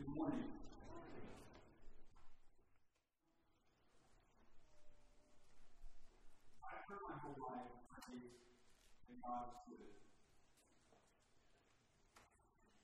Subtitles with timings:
[0.00, 0.48] Good morning.
[6.64, 7.68] I've my whole life.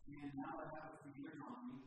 [0.04, 1.08] And now that I have a
[1.40, 1.80] on.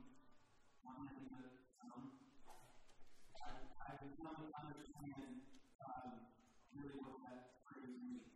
[3.86, 4.02] I've
[4.34, 5.46] to understand
[5.86, 6.26] um,
[6.74, 8.34] really what that phrase means.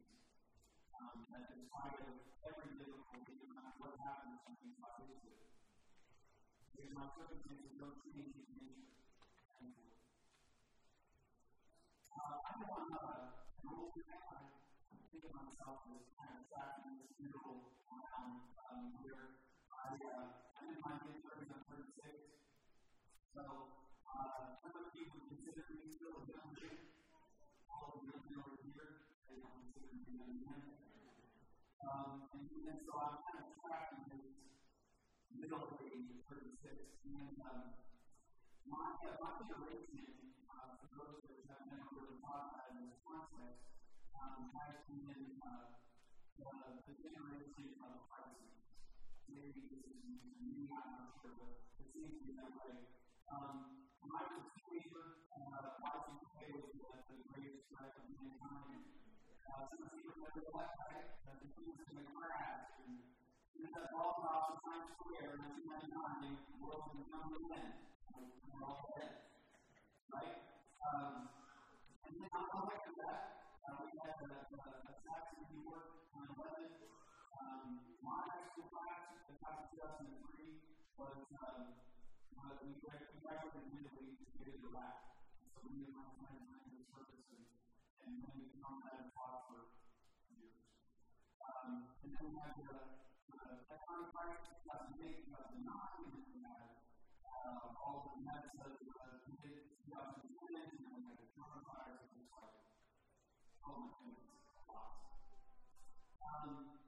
[0.93, 1.49] Um, that
[2.45, 5.52] every difficulty, no matter what happens.
[6.73, 6.89] I have
[12.73, 18.49] on an old I think of myself as kind of trapped in this middle ground
[19.05, 19.37] where
[19.69, 22.41] I, I'm in my mid 30s, I'm 36.
[23.37, 23.45] So,
[24.65, 26.73] some you consider me still a.
[27.69, 28.89] All over here,
[29.29, 30.73] they don't consider me and,
[32.33, 33.92] and so I'm kind of
[35.43, 37.03] middle of age, 36.
[37.03, 37.75] And um,
[38.63, 40.07] my, uh, my generation,
[40.47, 43.59] uh, for those that have never really thought about in this context,
[44.15, 45.75] um, has been uh,
[46.39, 46.47] the,
[46.87, 48.55] the generation of crises.
[49.27, 49.99] Maybe this is
[50.39, 52.87] me, I'm not sure, but it seems to be that way.
[53.27, 58.79] Um, I a teenager, uh, watching play was the, the greatest threat of mankind.
[59.43, 61.07] Uh, some you remember that, right?
[61.27, 62.72] The was in the crash
[63.63, 67.63] we had all about Times Square in 1999, the world was number 10.
[68.51, 69.23] We're all dead.
[70.11, 70.35] Right?
[70.83, 71.31] Um,
[72.03, 73.19] and then on of that,
[73.63, 74.93] uh, we had a, a,
[75.39, 76.75] in New York, 9 11.
[77.39, 77.63] Um,
[78.03, 78.99] my high school class,
[79.31, 79.79] the class of
[80.11, 80.11] 2003,
[80.99, 81.63] was, um,
[82.67, 85.07] we, we graduated in Italy to get into Iraq.
[85.55, 85.87] So we
[86.19, 87.47] friends went to the service and,
[88.27, 89.71] then we come back and taught for
[90.35, 90.67] years.
[91.39, 93.03] Um, and then we had the
[93.53, 95.69] economic crisis, 2008, 2009,
[96.01, 96.73] and then we had
[97.21, 102.17] uh, all the mess of uh, mid 2010, and then we had the coronavirus, and
[102.17, 102.55] it's like,
[103.61, 105.05] oh my goodness, lots.
[106.23, 106.81] Um,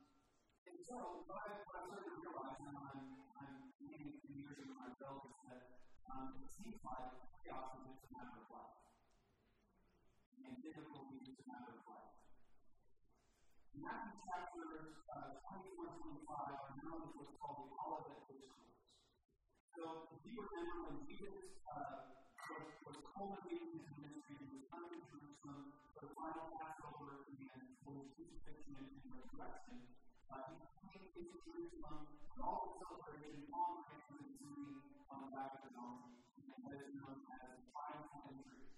[0.66, 3.02] and so, what I, what I started to realize, and I'm,
[3.38, 3.54] I'm
[3.86, 5.62] maybe a few years into my belt, is that
[6.10, 7.14] um, it seems like
[7.46, 8.82] chaos is just a matter of life.
[10.42, 12.15] And difficulty is just a matter of life.
[13.84, 18.76] Matthew chapter uh, 24 25 are known as what's called the Olivet Discourse.
[19.76, 19.84] So,
[20.16, 22.08] if you remember when Jesus uh,
[22.56, 27.64] was, was culminating his ministry, he was coming to Jerusalem for the final Passover and
[27.84, 29.78] for his crucifixion and resurrection.
[30.32, 34.76] Uh, he came into Jerusalem with all the celebration, all the and singing
[35.12, 36.16] on the back of the donkey,
[36.48, 38.72] and that is known as the triumphal entry.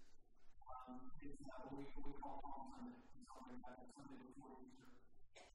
[0.65, 2.97] Um, it's uh, what we, we call Palm Sunday,
[3.29, 4.86] something like that, Sunday before Easter.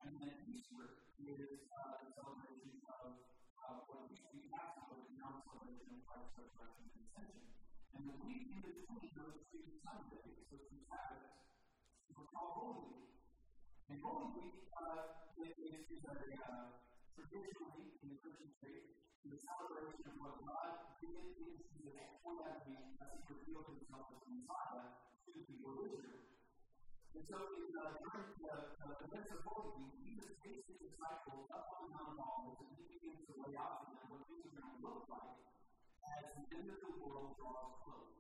[0.03, 3.23] And then Easter is uh, the celebration of
[3.55, 7.47] uh, what we see Passover is now celebration of Christ's resurrection and ascension.
[7.95, 11.39] And the week in between those two Sundays, those two Sabbaths,
[12.11, 13.15] is called Holy Week.
[13.95, 15.55] And Holy Week uh, is,
[15.87, 16.83] is a, uh,
[17.15, 22.67] traditionally in the Christian faith, the celebration of what God did in Jesus before that
[22.67, 26.32] week as he revealed himself as Messiah to the people of Israel.
[27.13, 30.81] And so, in, uh, during the, uh, the events of Holy Week, Jesus takes his
[30.81, 34.09] disciples up on the Mount of Olives and he begins to lay out for them
[34.09, 35.37] what things are going to look like
[36.09, 38.17] as the end of the world draws close.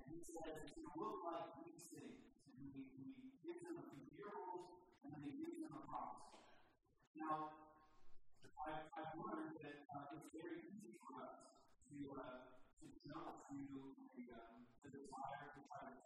[0.00, 2.40] And he says it's going to look like these things.
[2.48, 4.64] And he, he gives them a few miracles
[5.04, 6.40] and then he gives them a prophecy.
[7.20, 7.52] Now,
[8.64, 11.36] I've, I've learned that uh, it's very easy for us
[11.92, 12.48] to, uh,
[12.80, 13.56] to jump to
[14.16, 15.57] the, um, the desire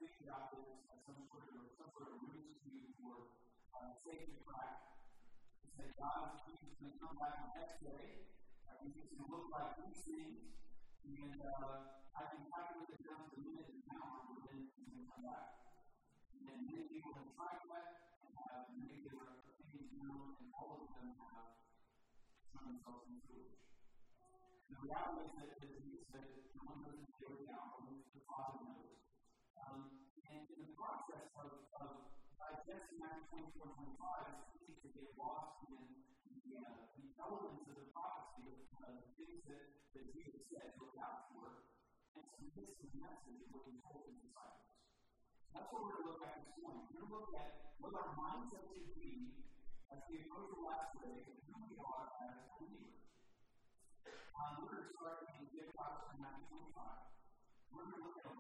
[0.03, 2.71] to try to figure out this as some sort of some sort of ruse to
[3.07, 3.31] or
[3.71, 4.99] uh, safety crack.
[5.63, 8.27] To say God is going to come back the next day.
[8.67, 10.59] I think it's going to look like these things,
[11.07, 15.07] and uh, I can calculate down to the minute and hour when he's going to
[15.07, 15.47] come back.
[16.35, 17.87] And many people have tried that
[18.27, 21.63] and have made their opinions known, and all of them have
[22.51, 23.55] shown themselves be foolish.
[24.67, 26.27] The reality is that, that said,
[26.59, 27.07] no one day
[27.47, 28.92] now, only the Father knows.
[31.43, 32.07] Of,
[32.39, 37.75] digesting Matthew 24 25, it's easy to get lost in the, uh, the elements of
[37.83, 39.63] the prophecy of uh, the things that,
[39.99, 41.67] that Jesus said to look out for,
[42.15, 44.71] and to miss the message of he told his disciples.
[45.51, 46.87] That's what we're going to look at this morning.
[46.95, 47.51] We're going to look at
[47.83, 49.43] what our mindset should be
[49.91, 53.03] as we approach the last day and who we are as believers.
[54.07, 55.43] Um, we're going to start in
[56.23, 56.71] Matthew 25.
[57.75, 58.35] We're going to look at a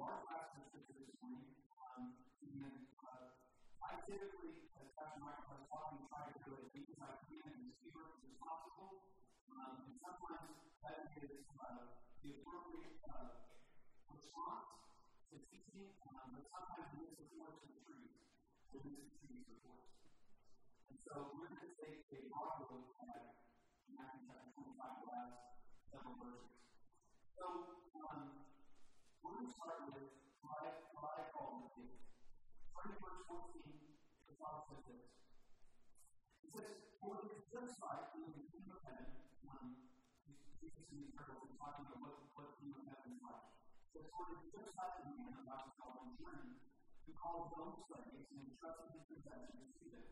[4.12, 7.48] typically, as Pastor Michael was talking, try to do it as deep as I can
[7.48, 9.08] and as fewer as possible.
[9.48, 10.52] Um, and sometimes
[10.84, 13.40] that is uh, the appropriate uh,
[14.12, 14.68] response
[15.32, 18.12] to teaching, um, but sometimes we miss the forest and trees.
[18.76, 19.96] We miss the of forest.
[20.92, 23.48] And so we're going to take a broad look at
[23.96, 25.40] Matthew chapter 25, the last
[25.88, 26.52] several verses.
[27.32, 27.44] So,
[27.96, 28.44] um,
[29.24, 30.04] we're going to start with
[30.44, 31.96] what I, what I call the faith.
[32.76, 33.91] Starting verse 14,
[34.42, 35.06] the says.
[36.42, 39.78] It says, For it is just in the kingdom of heaven, um,
[40.58, 42.02] Jesus in these parables is talking about
[42.34, 43.46] what, the kingdom of heaven is like.
[43.94, 46.58] So it's sort of just like the man about to go on journey
[47.06, 50.10] who called own slaves and entrusted his possessions to them.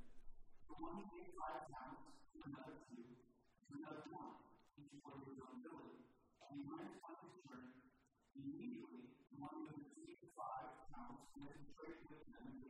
[0.70, 4.46] For one he gave five talents, to another two, to another one,
[4.78, 6.06] each according to his own ability.
[6.46, 7.82] And he went on his journey.
[8.38, 12.69] Immediately, the one who had received five talents and traded with them and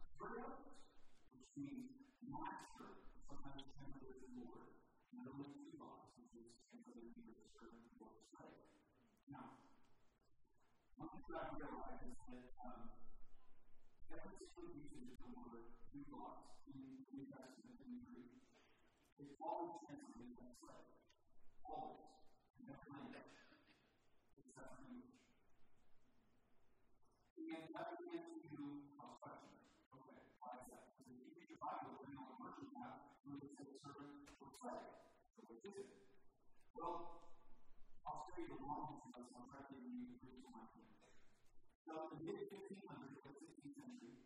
[0.21, 0.61] servant,
[1.33, 1.89] which means
[2.21, 4.69] master, sometimes translated as Lord,
[5.17, 6.53] and the to God, which is
[7.57, 8.61] servant or slave.
[9.33, 9.57] Now,
[11.01, 12.93] one thing I realize is that um,
[14.13, 18.45] every single usage of the word "doulos" in the New Testament in the Greek
[19.17, 20.89] is always translated as slave.
[21.65, 22.05] Always.
[22.61, 23.41] In every language.
[24.37, 25.17] Except for English.
[27.51, 28.59] And that begins to
[28.95, 29.59] cause questions.
[29.91, 30.95] Okay, why is that?
[30.95, 33.11] Because if you read your Bible, you know, version you have,
[35.73, 35.89] it?
[36.77, 37.25] Well,
[38.05, 39.25] I'll you the long to the
[40.21, 40.93] Greek.
[41.81, 44.21] So in the mid 1500s, the 16th century,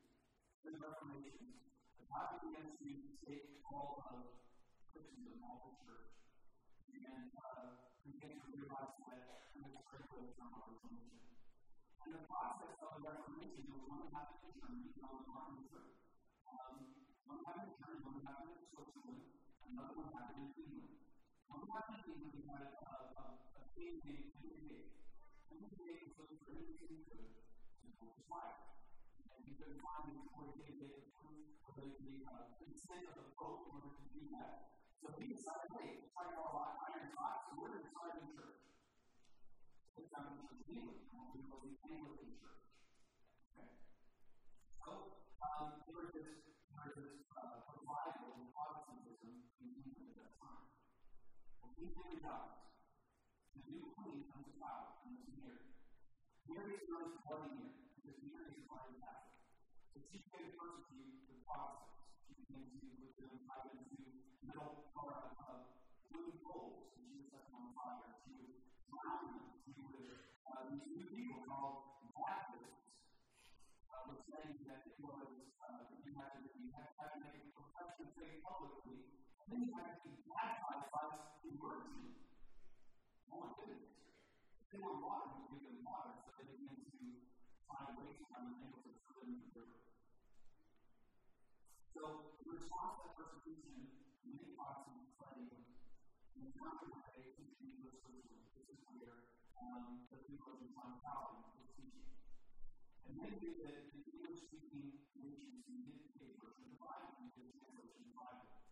[0.68, 1.56] the Reformation,
[1.96, 2.04] the
[2.44, 2.88] began to
[3.24, 4.44] take all of
[4.92, 6.12] Christendom, all the church,
[6.92, 11.32] and uh, to realize that it was critical from our Reformation.
[12.04, 15.86] And the process of the Reformation was one happened in Germany, one happened in Luther.
[16.44, 16.76] Um,
[17.48, 19.35] happened in Germany, one happened in Switzerland,
[19.72, 20.86] another one happened in.
[21.50, 23.24] One happened in England, we had a, a,
[23.78, 24.92] named Henry VIII.
[25.50, 28.60] Henry was looking for anything he could to his life.
[29.18, 33.92] And he couldn't find before he the, the uh, consent of the Pope in order
[34.00, 34.72] to do that.
[35.04, 38.26] So he decided, hey, it's like our iron hot, so we're going to start a
[38.32, 38.64] church.
[40.00, 42.64] It's not a church in England, to the Anglican church.
[43.54, 43.70] Okay.
[44.80, 46.32] So um, there was this,
[46.72, 47.25] there was this
[51.76, 52.56] King Henry dies.
[53.52, 55.76] The new queen comes about and is Mary.
[56.48, 59.36] Mary is known as Bloody Mary because Mary is Roman Catholic.
[59.92, 62.16] So she to persecute the Protestants.
[62.24, 65.68] She began to put them tied into metal or uh,
[66.16, 68.24] wooden poles, and she would set them on fire.
[68.24, 68.56] She would
[68.88, 69.60] drown them.
[69.68, 70.16] She would
[70.48, 72.88] uh, these new people called Baptists
[73.92, 75.28] uh, were saying that it was
[75.60, 79.12] uh, you had to you had to make a profession of faith publicly,
[79.44, 80.95] and then you had to be baptized
[81.46, 82.16] immersion.
[83.32, 83.88] Oh my goodness.
[84.72, 86.92] They were was given water, so they began to
[87.68, 89.64] find ways to throw them in the.
[91.96, 93.88] So, in response to that persecution,
[94.28, 94.52] many
[96.36, 96.52] and
[96.92, 98.52] their way to Geneva, Switzerland.
[98.52, 102.12] This is where um, the theologian John Calvin was teaching.
[103.08, 107.64] And many knew that the English speaking nations needed a version of the Bible, translation
[107.80, 108.65] of the Bible.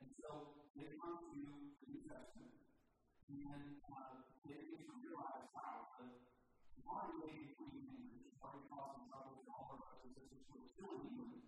[0.00, 0.28] And so
[0.76, 2.56] they come to the New Testament
[3.26, 6.06] and uh, they begin to realize, wow, the
[6.86, 10.68] wide way between language is already causing trouble to all our brothers and who are
[10.70, 11.42] still in England.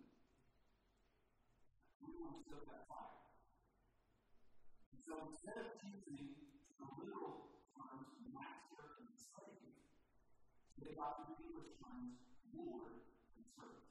[2.03, 3.15] We want to stoke that fire.
[4.91, 6.35] And so instead of using
[6.75, 9.79] the literal terms master and slave,
[10.83, 12.19] they got the English terms
[12.51, 13.07] Lord
[13.39, 13.87] and servant.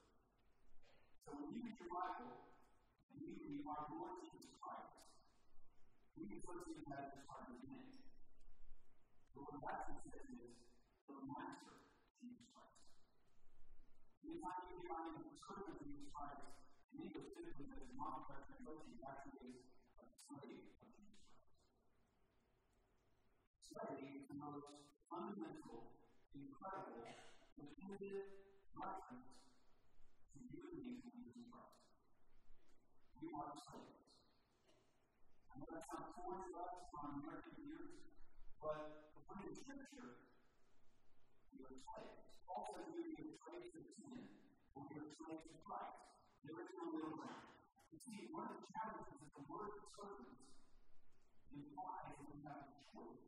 [1.24, 2.52] So when you read your Bible
[3.08, 4.27] and you read our Lord Jesus Christ,
[6.18, 7.94] we to as part of his name.
[9.34, 10.50] But what that says is
[11.06, 11.78] the master,
[12.18, 12.82] Jesus Christ.
[14.26, 16.42] Anytime you hear I'm the servant of Jesus Christ,
[16.90, 21.22] in English typically that is not a correct translation, it actually a slave of Jesus
[21.22, 21.38] Christ.
[23.78, 24.66] Is the most
[25.06, 26.02] fundamental,
[26.34, 27.06] incredible,
[27.54, 28.26] definitive
[28.74, 29.38] reference
[30.34, 31.78] to you and me Jesus Christ.
[33.22, 33.97] We are slaves.
[35.58, 36.70] I know that sounds foreign to
[37.02, 37.90] on American ears,
[38.62, 40.22] but But in Scripture,
[41.50, 42.14] we are slaves.
[42.46, 44.38] Paul says we are slaves of sin,
[44.78, 45.98] or we are slaves Christ.
[46.46, 46.54] Is.
[47.90, 50.38] You see, one of the challenges that the word servant
[51.50, 53.26] implies that we have a choice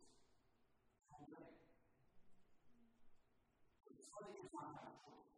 [1.11, 1.51] to obey.
[3.83, 5.35] But the slave does not have a choice.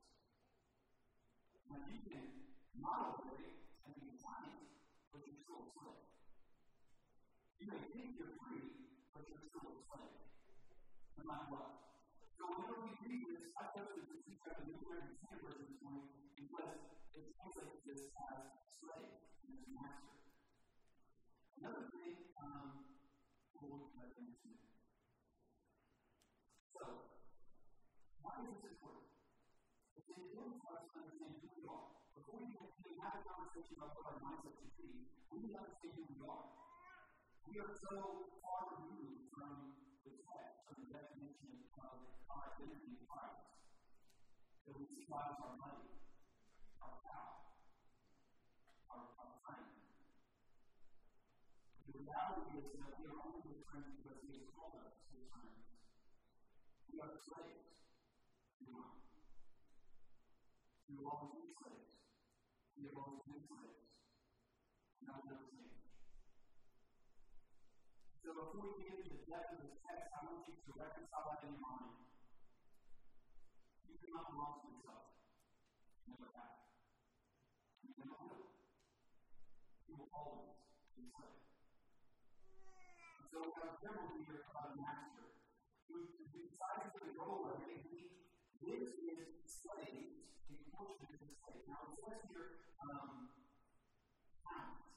[1.73, 2.53] Now, you can
[2.85, 4.77] not obey and be defiant,
[5.09, 6.12] but you're still a slave.
[7.63, 8.75] You may think you're free,
[9.15, 10.19] but you're still a slave.
[11.15, 11.95] No matter what.
[12.35, 16.75] So whenever we read this, I chose to teach Standard Version this morning because
[17.15, 19.15] it translates this as slave
[19.47, 20.11] and as master.
[21.63, 22.83] Another thing, um,
[23.55, 24.59] we'll look at in a.
[26.75, 27.15] So,
[28.27, 29.07] why is this important?
[30.03, 31.95] It's important for us to understand who we are.
[32.11, 35.63] Before we can have a conversation about what our mindset should be, we need to
[35.63, 36.62] understand who we are.
[37.49, 39.75] We are so far removed from
[40.07, 43.43] the text, from the definition of our identity in Christ,
[44.65, 45.91] that we see God as our money,
[46.81, 47.37] our power,
[48.89, 49.69] our, our friend.
[51.91, 55.67] The reality is that we are only friends because he has called us his friends.
[56.89, 57.69] We are slaves.
[58.63, 58.97] We are.
[60.87, 61.91] We will always be slaves.
[62.79, 63.83] We have always been slaves.
[65.03, 65.82] And will never change.
[68.23, 71.27] So before we get into the depth of this text, I want you to reconcile
[71.27, 72.07] that in your mind.
[73.83, 75.11] You do not belong to yourself.
[76.07, 76.55] You never have.
[77.83, 78.47] You never will.
[79.91, 80.55] You will always
[80.95, 81.43] be slave.
[83.27, 85.27] So we have a symbol here about a master
[85.91, 87.83] who, decides to of it.
[87.91, 88.07] He
[88.63, 89.19] lives in
[89.51, 91.67] slaves, he of his slave.
[91.67, 93.35] Now it says here, um,
[94.47, 94.95] talents.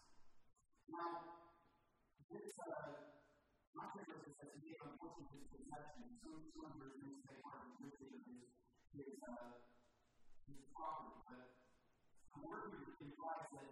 [0.94, 1.10] Now,
[2.29, 3.05] this, uh,
[3.75, 4.51] my translation says
[5.13, 6.05] he gave a portion of his possession.
[6.17, 7.93] Some, some versions say part of his,
[8.97, 9.62] his, uh,
[10.50, 11.45] his property, but
[12.33, 13.69] the word here implies that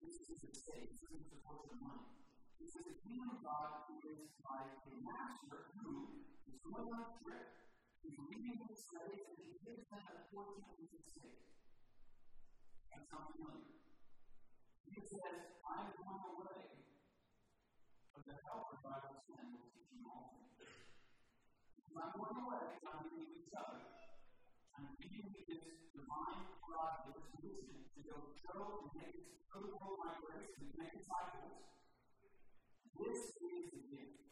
[0.00, 2.08] this is a state, this is a portion of money.
[2.60, 7.12] It says the kingdom of God is like a master who is going on a
[7.20, 7.46] trip,
[8.00, 11.44] he's leaving his slaves, and he gives them a portion of his estate.
[12.88, 13.80] That sounds familiar.
[14.88, 16.62] He says, I am going away,
[18.12, 20.49] but the helper that I will send will teach you all things.
[21.90, 23.82] Because I'm going away, I'm giving you each other.
[24.78, 29.18] I'm giving you this divine God, this mission to go show and make
[29.50, 31.66] show the my grace and make disciples.
[32.94, 34.22] This is the gift.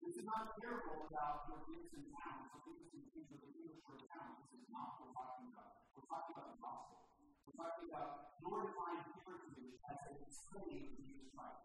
[0.00, 3.44] This is not a parable about your gifts and talents, or gifts and things of
[3.44, 4.48] the English or talents.
[4.48, 5.84] This is not what we're talking about.
[5.92, 6.96] We're talking about the gospel.
[7.44, 11.60] We're talking about your divine privilege as a slave of Jesus Christ.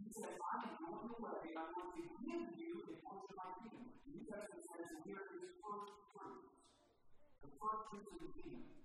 [0.00, 3.52] He says, I am going away, I'm going to give you a portion of my
[3.60, 3.84] kingdom.
[4.00, 6.56] The New Testament says, here is first fruits.
[7.44, 8.80] The first fruits of the kingdom.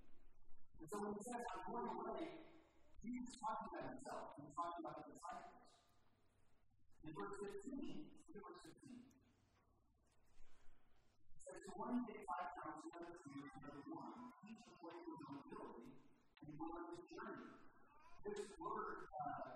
[0.76, 2.52] And so when he says, I'm going away,
[3.00, 4.36] he's talking about himself.
[4.36, 5.56] He's talking about the disciples.
[7.08, 7.32] In verse
[7.64, 8.76] 15, look at verse 15.
[8.76, 8.84] It
[11.48, 15.48] says, So one day five pounds, another two, another one, each according to his own
[15.48, 15.96] ability,
[16.44, 17.56] and went on his journey.
[18.28, 19.56] This word, uh,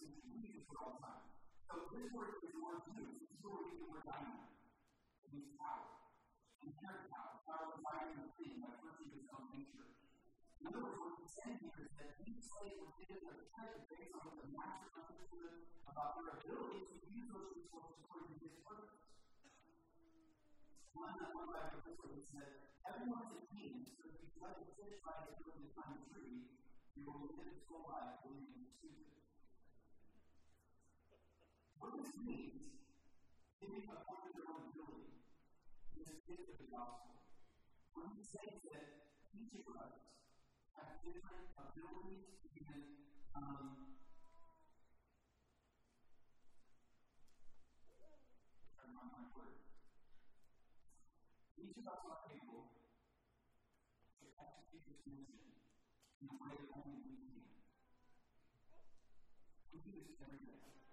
[0.00, 1.28] is for all time.
[1.68, 3.70] So, this word is the word used, this is we.
[5.20, 6.00] It means power
[6.60, 9.84] inherent power, power of fire and thing, by virtue of his own nature.
[10.60, 13.84] In other words, what he's saying here is that each slave was given a credit
[13.88, 18.56] based on the master understood about their ability to use those resources according to his
[18.60, 19.04] purpose.
[20.92, 25.24] One, one writer said, Everyone is a king, so if you let a fish by
[25.24, 26.48] its ability to climb a tree,
[26.96, 29.19] you will live its whole life believing it's stupid.
[31.80, 32.76] What this means,
[33.56, 35.16] giving a point of their own ability,
[35.96, 37.24] is the gift of the gospel.
[37.96, 38.84] When he says that
[39.32, 39.96] each of us
[40.76, 43.00] have different abilities, even
[43.32, 43.88] um.
[51.60, 52.72] Each of us are able
[54.20, 55.48] to execute this mission
[56.20, 57.40] in a way that only we can.
[59.72, 60.89] We do this every day.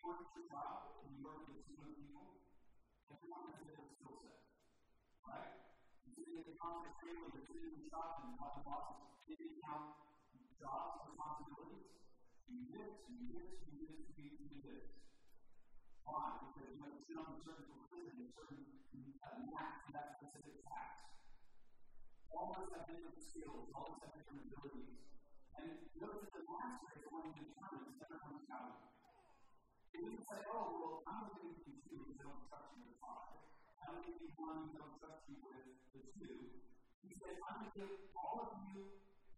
[0.00, 2.40] Work at your job and you work with a team of people,
[3.12, 4.40] everyone has a different skill set.
[5.28, 5.52] Right?
[6.08, 8.96] You're sitting at the conference table, you're sitting in the shop, and all the bosses
[9.28, 10.00] giving out
[10.56, 11.88] jobs, responsibilities.
[12.48, 14.84] You do this, you do this, you do this, you do this.
[16.08, 16.48] Why?
[16.48, 18.60] Because you have to sit on a certain proclivity, a certain
[19.20, 21.12] uh, knack for that specific task.
[22.28, 24.96] All of us have different skills, all of us have different abilities.
[25.60, 28.89] And notice that the master is the one who determines everyone's value.
[29.90, 32.70] And you say, oh, well, I'm going to give you two because I don't trust
[32.78, 33.34] you with five.
[33.82, 36.36] I'm going to give you one because I don't trust you with the two.
[37.02, 38.86] He says, I'm going to give all of you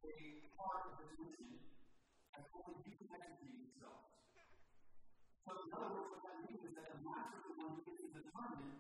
[0.04, 0.12] a
[0.52, 1.56] part of this mission
[2.36, 4.12] as only you can execute yourselves.
[5.48, 7.80] So, in other words, what that means is that the master is the one who
[7.88, 8.72] gets to determine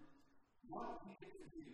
[0.68, 1.64] what he gets to do.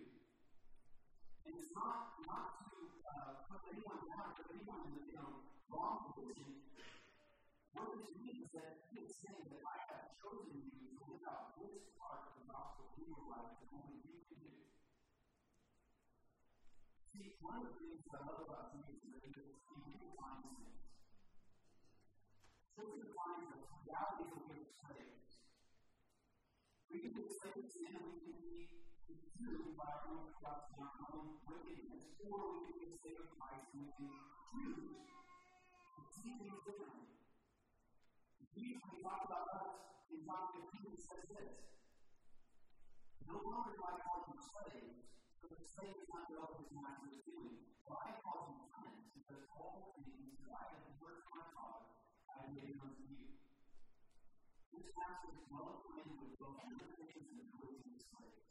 [1.42, 2.70] And it's not, not to
[3.02, 5.42] uh, put anyone down, put anyone in the you know,
[5.74, 6.77] wrong position.
[7.78, 12.26] What this means that saying that I have chosen you to live out this part
[12.26, 14.54] of the gospel in your life that only you can do.
[17.06, 20.74] See, one of the things I love about Jesus is that he redefines things.
[22.74, 25.30] Scripture defines the reality of being slaves.
[26.90, 28.58] We can be slaves and we can be
[29.06, 33.70] consumed by our own corruption, our own wickedness, or we can be slaves of Christ
[33.74, 34.10] and we can
[34.50, 37.17] choose to see things differently.
[38.58, 39.70] He talks about us
[40.10, 41.54] in John 15, says this
[43.22, 44.98] No longer do I call you slaves,
[45.38, 47.54] but the slave is not know his master is doing.
[47.86, 51.86] For I call you friends, because all things that I have heard from my Father,
[52.26, 53.30] I have made unto you.
[54.74, 58.42] This master is well acquainted with both limitations and the slaves.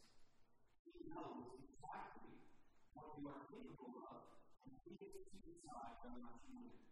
[0.88, 2.48] He knows exactly
[2.96, 4.24] what we are capable of,
[4.64, 6.87] and he gets to decide whether or not you win.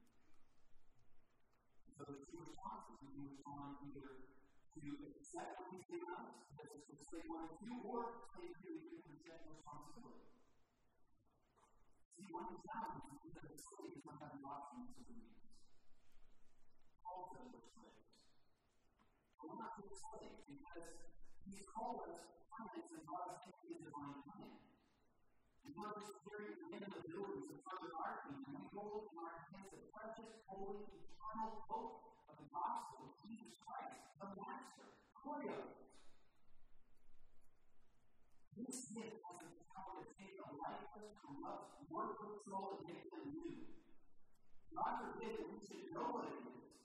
[1.96, 4.28] So the responses we can respond either
[4.76, 4.80] to
[5.16, 6.28] accept what he's given us,
[6.60, 10.28] as a slave one of you, or slave two, we can reject responsibility.
[12.20, 14.84] See, one of the challenges is that the slave does not have the option
[17.32, 18.12] says we're slaves.
[19.40, 20.92] But we're not just slaves because
[21.48, 23.40] he's called us friends and God's
[23.88, 24.75] divine plan.
[25.66, 29.50] And one of his very many abilities of further our kingdom, we hold in our
[29.50, 34.86] hands the precious, holy, eternal hope of the gospel of Jesus Christ, the Master,
[35.18, 35.74] Kyrios.
[38.54, 43.26] This gift has the power to take a lifeless, corrupt, worthless soul and make them
[43.34, 43.66] new.
[44.70, 46.78] God forbid that we should know what it is.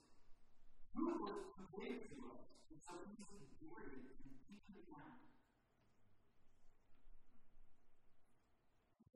[0.97, 2.43] Who was who to us?
[2.71, 5.40] And so easily buried and deeply grounded.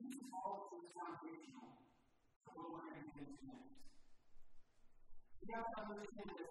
[0.06, 1.82] Is all foundational
[2.46, 3.74] for what we're going to next.
[5.42, 6.46] We have to understand that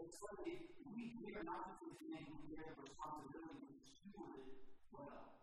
[0.92, 4.60] we bear not just the name, we bear the responsibility to steward it
[4.92, 5.40] well.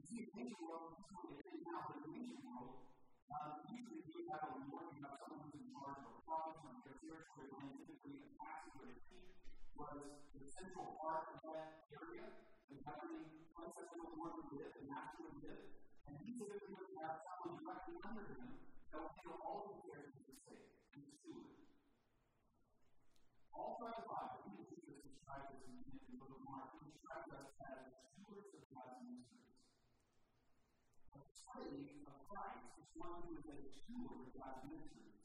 [0.00, 2.88] You see, in world, this it is now, in ancient world,
[3.28, 6.96] uh, usually have a lord, you someone who's in charge of a province or their
[6.96, 9.36] territory, and typically a pastor or a chief
[9.76, 10.00] was
[10.32, 12.24] the central part of that area,
[12.72, 17.18] the governing place where the Lord live, the master live, and he typically would have
[17.26, 18.46] someone directly under him
[18.94, 21.50] that would handle all the affairs of the state and the steward.
[23.50, 27.50] All throughout the Bible, Jesus describes this in the book of Mark, he describes us
[27.66, 27.78] as
[28.14, 29.58] stewards of God's mysteries.
[31.10, 35.18] A slave of Christ is one who is a steward of God's mysteries.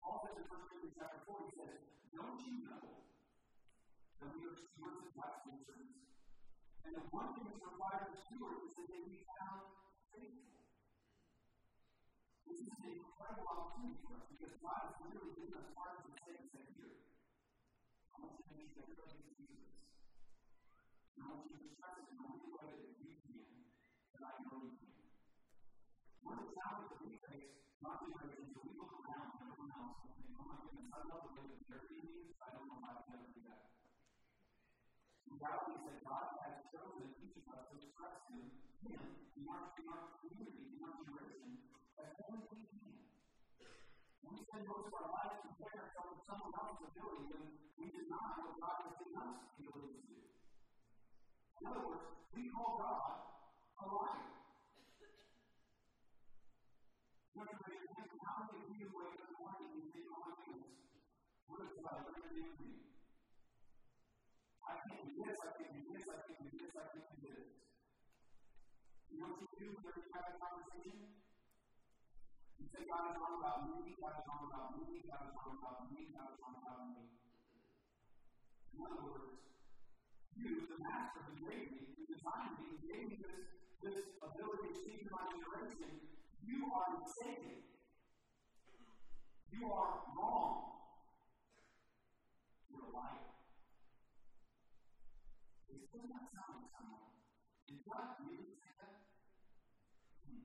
[0.00, 1.76] Paul says in 1 Corinthians chapter 4, he says,
[2.16, 2.84] Don't you know
[4.20, 5.96] that we are stewards of God's mysteries?
[6.88, 9.83] And the one thing that's required of stewards is that they be found
[10.14, 10.54] faithful.
[12.46, 16.14] This is an incredible opportunity for us because God has literally given us hearts and
[16.22, 16.96] say and said, Here,
[18.10, 19.74] I want to make sure everybody gets Jesus.
[21.14, 22.18] And I want you to trust Him.
[22.18, 23.46] I want you to know that you can,
[24.14, 25.02] and I know you can.
[26.22, 30.12] One of the challenges that not generations, is we look around at everyone else and
[30.16, 32.32] think, oh my goodness, I love the way that they're eating.
[32.40, 33.60] I don't know if I can ever do that.
[35.28, 38.44] The reality is that God has chosen each of us to trust Him,
[38.84, 41.56] Him, our, community, our generation,
[41.96, 42.36] as we
[42.68, 42.92] can.
[44.24, 47.44] We spend most of our lives comparing ourselves with someone else's ability, then
[47.80, 50.20] we deny what God has given us the ability to do.
[50.20, 53.08] In other words, we call God
[53.72, 54.28] a liar.
[57.34, 59.88] When you raise your hand, how many of you wake up in the morning and
[59.96, 60.76] say, oh my goodness,
[61.48, 62.84] what is God to me?
[64.60, 67.32] I can't do this, I can't do this, I can't do this, I can't do
[67.32, 67.63] this.
[69.14, 71.22] You know what you do when you have a conversation?
[72.58, 75.58] You say, God is talking about me, God is talking about me, God is talking
[75.62, 77.14] about me, God is talking about me.
[78.74, 79.38] In other words,
[80.34, 83.54] you, the master who made me, who designed me, who gave me this,
[83.86, 85.94] this ability to see my generation,
[86.42, 87.70] you are mistaken.
[89.54, 90.74] You are wrong.
[92.66, 93.30] You're a liar.
[95.70, 97.14] Doesn't sound like someone?
[97.70, 99.06] Did God really say that?
[100.26, 100.42] Hmm.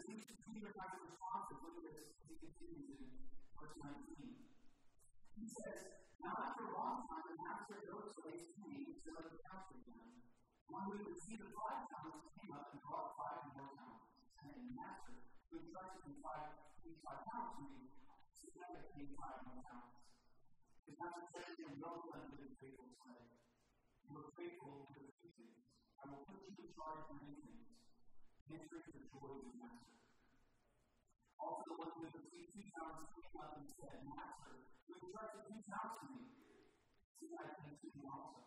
[0.00, 1.44] But it seems to Peter God's response.
[1.60, 3.20] Look at this as he continues in
[3.52, 4.32] verse 19.
[5.36, 9.28] He says, Now after a long time, the master those slaves came to set up
[9.28, 10.24] house for him.
[10.72, 14.08] One who received five talents came up and brought five more talents.
[14.40, 15.20] And the master,
[15.52, 16.48] who had trusted him five,
[17.04, 17.92] five talents to me,
[18.56, 20.00] that he five more talents.
[20.88, 23.36] His master said to him, Well done, good and faithful slave.
[24.08, 25.60] You are faithful to the few things.
[26.00, 27.60] I will put you in charge of many things.
[28.50, 29.94] Enter into the joy of your master.
[31.38, 35.46] Also, the one who had received two talents came up and said, Master, who entrusted
[35.46, 36.26] two talents to me,
[37.14, 38.42] see I can to you also.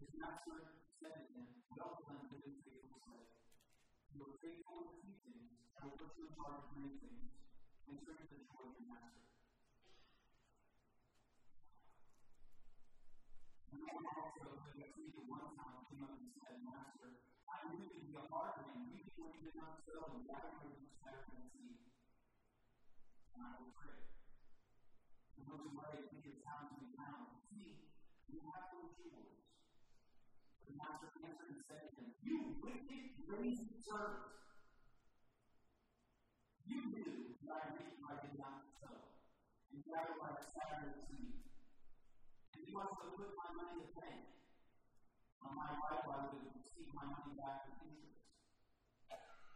[0.00, 0.56] His master
[0.88, 1.44] said to him,
[1.76, 3.28] Well done, good and faithful slave.
[4.16, 5.52] You are faithful in few things.
[5.76, 7.28] I will put you in charge of many things.
[7.92, 9.20] Enter into the joy of your master.
[13.68, 17.31] And also, the received one time came up and said, Master,
[17.62, 18.26] I knew that you are
[18.58, 21.78] and what did not sow, and scattered in the seed.
[23.30, 24.02] And I will pray.
[25.38, 27.38] And when you pray, take your time to be found.
[27.46, 27.86] See,
[28.34, 29.46] you have those jewels.
[30.66, 34.26] The master answered and said to him, You wicked, lazy servant!
[36.66, 39.06] You knew that I what I did not sow,
[39.70, 40.18] and scattered
[40.82, 41.46] in the seed.
[42.58, 44.41] And you also put my money in the bank.
[45.42, 48.14] On my right, I would receive my money back interest.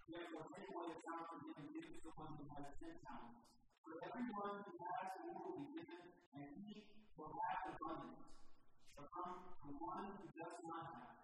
[0.07, 2.67] Therefore, take away the talent from him and give it to the one who has
[2.79, 3.43] ten talents.
[3.83, 6.03] For everyone who has more will be given,
[6.35, 8.27] and he will have abundance.
[8.99, 9.29] But from
[9.67, 11.23] the one who does not have,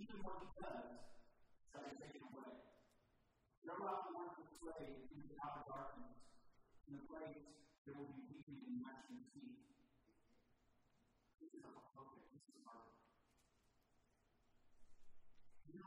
[0.00, 0.84] even what he does
[1.72, 2.52] shall be taken away.
[3.64, 6.16] The work of the slave into outer darkness.
[6.88, 7.38] In the place
[7.86, 9.62] there will be weeping and gnashing teeth.
[11.38, 12.90] This is a okay, this is hard.
[15.70, 15.86] You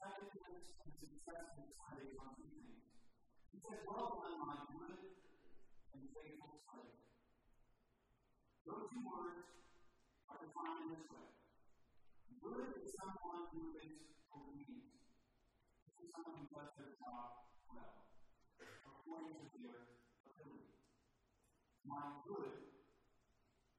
[0.00, 2.88] effectiveness and success in Sundays on things.
[3.52, 4.96] He said, Well done, my good
[5.92, 6.96] and faithful slave.
[8.64, 9.44] Those two words
[10.32, 11.28] are defined in this way.
[12.40, 14.88] Good is someone who is obedient.
[15.84, 18.08] This is someone who does their job well,
[18.56, 20.80] according to their ability.
[21.84, 22.72] My good,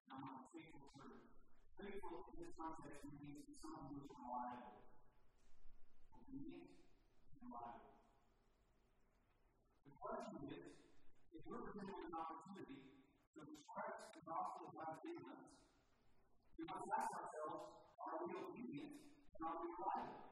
[0.05, 1.33] and my faithful servant.
[1.81, 4.90] Faithful in this context means someone who is reliable,
[6.31, 7.91] obedient, and reliable.
[9.83, 10.63] The question is,
[11.35, 13.03] if we're presented an opportunity
[13.35, 15.27] to express the gospel of God's given
[16.61, 20.29] we must ask ourselves, are we obedient and are we reliable?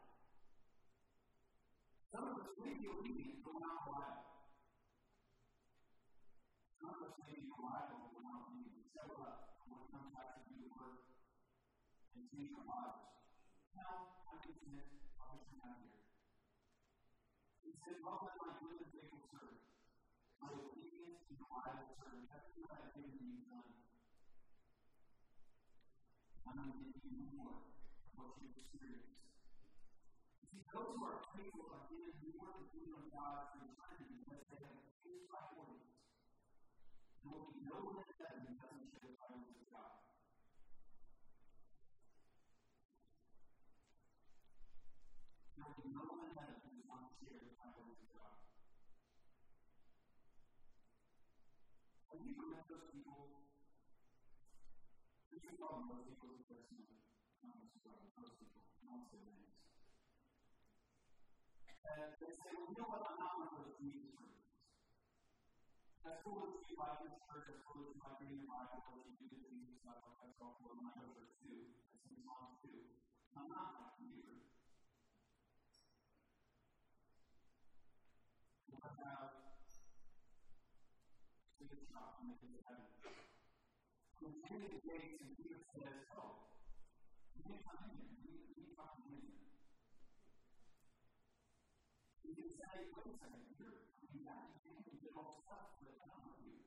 [2.14, 4.30] Some of us may be obedient, but we're not reliable.
[6.78, 8.86] Some of us may be reliable, but we're not obedient.
[8.94, 11.02] Show up it comes time to do the work
[12.14, 13.10] and change our lives.
[13.74, 14.86] Now, I'm content.
[15.18, 15.98] I'll just hang out here.
[17.66, 19.64] He said, Well, let my good faithful servant,
[20.44, 23.72] my obedient and reliable servant, everything that I've given you done.
[26.50, 29.22] I'm going to give you more of what you've experienced.
[30.50, 34.44] See, those who are faithful are given more of the of God for eternity because
[34.50, 35.94] they have fixed priorities.
[37.20, 39.94] There will be no one in heaven who doesn't share the priorities of God.
[45.54, 48.36] There will be no one in heaven who does not share the priorities of God.
[52.10, 53.22] Have you met those people?
[55.30, 55.86] Who's your problem?
[55.94, 56.90] Those people are listening.
[57.46, 57.62] Not
[58.18, 58.66] those people.
[58.82, 59.54] Won't say names.
[61.86, 63.06] And they say, well, you know what?
[63.06, 64.10] I'm not one of those Jesus.
[66.02, 68.82] That's cool that you like your church, that's cool that you like reading your Bible,
[68.82, 71.70] that you do the stuff, like that's all cool, I go church too.
[71.94, 72.90] I too.
[73.38, 74.42] I'm not like you.
[78.74, 79.39] What about
[81.92, 82.88] shop and make it heaven?
[84.24, 86.56] When he came to the gates and Peter says, Oh,
[87.36, 88.48] you can't come in here.
[88.56, 89.44] You to come in here.
[92.24, 94.56] Can say, wait a second, you're coming back.
[94.56, 96.08] You came and did all the stuff, but I
[96.40, 96.64] you.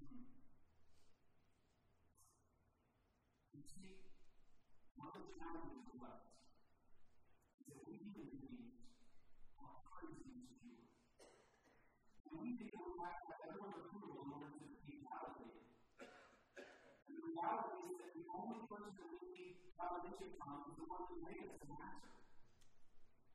[0.00, 0.24] Hmm.
[3.52, 4.00] You see,
[4.96, 5.96] one of the challenges of
[7.60, 8.80] is that we beings
[9.60, 10.53] are crazy
[15.14, 15.62] validated.
[17.06, 21.04] And the reality is that the only person we need validation from is the one
[21.78, 22.14] us.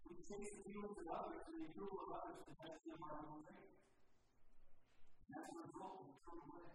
[0.03, 1.71] We chase the feelings of others and the
[2.11, 2.43] others.
[5.29, 6.67] And as a result, we turn away.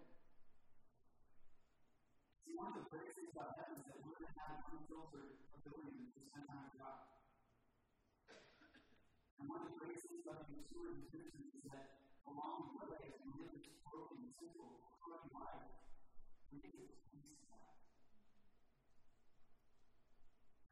[2.46, 5.42] See, one of the greatest things about heaven is that we're going to have unfiltered
[5.58, 6.20] ability to
[6.78, 7.10] God.
[9.42, 10.46] And one of the greatest things about
[11.10, 15.68] Christians is that along the way, as we live this broken, sinful, corrupt life,
[16.50, 17.62] we get this peace in.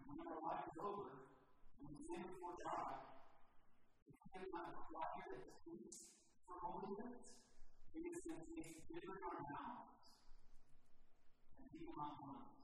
[0.01, 1.33] And when our life is over,
[1.79, 3.23] and we stand before God,
[4.09, 6.15] we can kind of quiet that peace
[6.49, 7.33] for holiness,
[8.23, 10.15] going to taste bitter in our mouths
[11.59, 12.55] and deep in our lungs.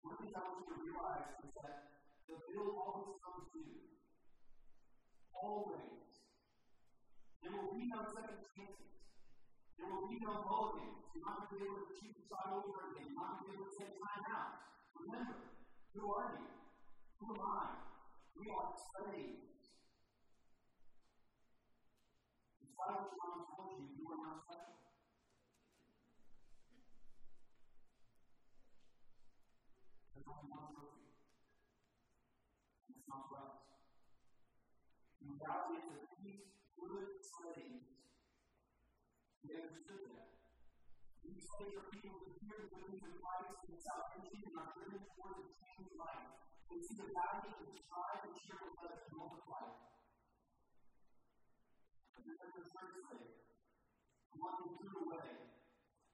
[0.00, 1.76] One things I want you to realize is that
[2.24, 3.84] the bill always comes due.
[5.36, 6.13] Always.
[7.44, 9.04] There will be no second chances.
[9.76, 10.96] There will be no mulligans.
[11.12, 13.12] You're not going to be able to keep the over again.
[13.12, 14.64] You're not going to be able to take time out.
[14.96, 15.36] Remember,
[15.92, 16.48] who are you?
[17.20, 17.84] Who am I?
[18.32, 19.76] We are slaves.
[22.64, 24.80] The Bible told you you are not special.
[30.16, 31.12] There's only one trophy.
[32.88, 33.28] And it's not
[35.68, 35.93] peace, good
[37.34, 37.82] slaves.
[39.42, 40.26] They understood that.
[41.24, 45.42] These are people who hear the news of Christ and salvation and are driven towards
[45.42, 46.30] a changed life.
[46.70, 49.66] They see the value to strive and share with others and multiply.
[52.14, 53.34] But then there's a third slave,
[54.30, 55.28] the one who threw away.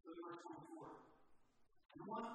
[0.00, 1.04] At verse 24.
[1.94, 2.28] And one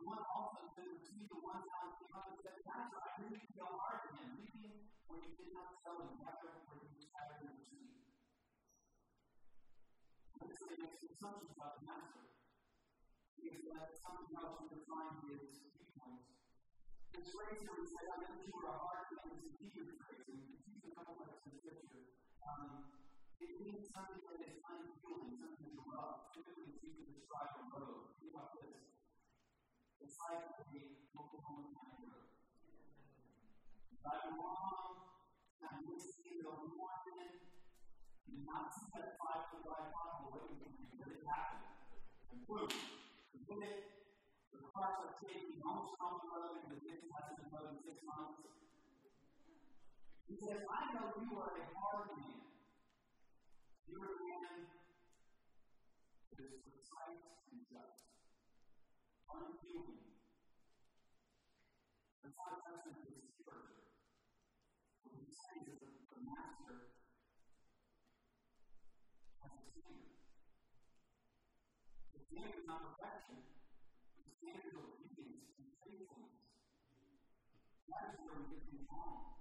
[0.00, 3.28] the one also to receive the one found came up and said, Master, I to
[3.28, 7.52] be hard to him, reaping where you did not and gather where you scattered and
[7.52, 8.00] received.
[10.70, 12.30] And this they make some assumptions about master.
[13.34, 16.30] Because that something else find his viewpoints.
[17.10, 20.30] This here would say, I know you are a hard man, is a Hebrew phrase,
[20.30, 22.14] and you can use a couple of in scripture.
[22.46, 22.86] Um,
[23.42, 26.30] it means something that is unyielding, something that's rough.
[26.38, 28.14] Typically, it's used to describe a road.
[28.22, 28.94] Think about this.
[30.06, 30.70] It's like a
[31.18, 32.30] Oklahoma County road.
[34.06, 36.99] Driving of listening to the you
[38.30, 39.18] did not that
[39.66, 41.66] wide pothole waiting for you, but it happened.
[42.30, 43.78] And boom, hit it,
[44.54, 47.98] the cars are shaking, almost on the road, and the ditch hasn't been in six
[48.06, 48.38] months.
[50.30, 52.38] He says, I know you are a hard man.
[53.90, 54.70] You are a man
[56.30, 58.14] who is precise and just
[59.26, 60.06] unyielding.
[62.22, 63.90] And is his character.
[65.02, 66.99] What he's saying is that the master
[69.80, 70.12] standard.
[72.12, 76.36] The standard is not perfection, the standard of obedience and faithfulness.
[77.88, 79.40] That is where we get things wrong.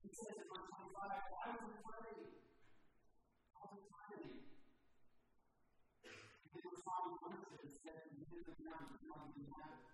[0.00, 2.22] He says in verse 25, I was afraid.
[3.58, 4.30] I was afraid.
[6.04, 9.90] He did respond with ownership and said, You did didn't have it.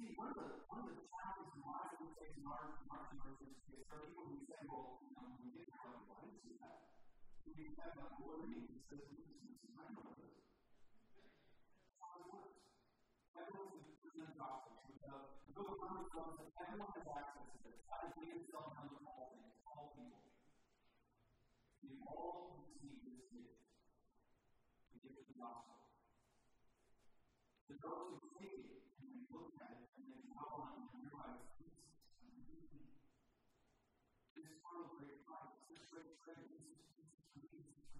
[0.00, 3.60] See, one of the one of the challenges in life we face in our is
[3.68, 6.99] there are people who say, Well, you like, well, I didn't see that.
[7.40, 9.06] When we have what you says,
[11.96, 12.50] how it
[13.32, 13.90] present the.
[15.00, 17.80] The book of Romans tells us that everyone has access to this.
[17.88, 20.20] Has made himself known to all things, all people.
[21.80, 23.56] We all receive this gift.
[24.92, 25.80] The gift of the gospel.
[27.68, 31.08] To those who take it and they look at it and they follow on and
[31.08, 31.90] realize this is
[34.70, 36.80] of great life, this great treasure, this is
[37.34, 37.99] this is for me,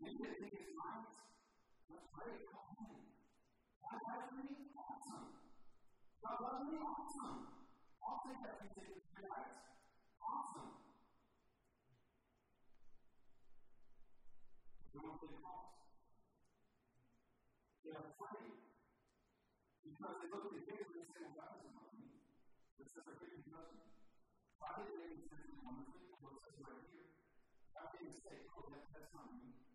[0.00, 1.12] Maybe they think it's nice.
[1.92, 2.48] That's great.
[2.56, 2.72] On.
[3.84, 4.72] God loves me?
[4.72, 5.28] Awesome.
[6.24, 6.80] God loves me?
[6.80, 7.36] Awesome.
[8.00, 9.60] I'll take that thing to the right.
[10.24, 10.72] Awesome.
[14.96, 15.68] Don't put it off.
[17.84, 18.56] They're afraid.
[19.84, 22.08] Because they look at the picture and say, well, God doesn't love me.
[22.80, 23.84] Does me.
[24.56, 26.08] Why did they say it wonderfully?
[26.24, 27.12] Well, it says right here.
[27.76, 29.69] How can you say, oh, that, that's not me?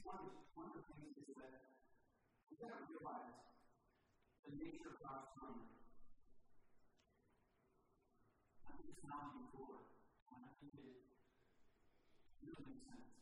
[0.00, 1.60] See, one of, of the things is that
[2.48, 3.36] we got to realize
[4.48, 5.76] the nature of God's hunger.
[8.64, 9.92] I think it's not before,
[10.32, 11.04] and I think it
[12.40, 13.12] really makes sense.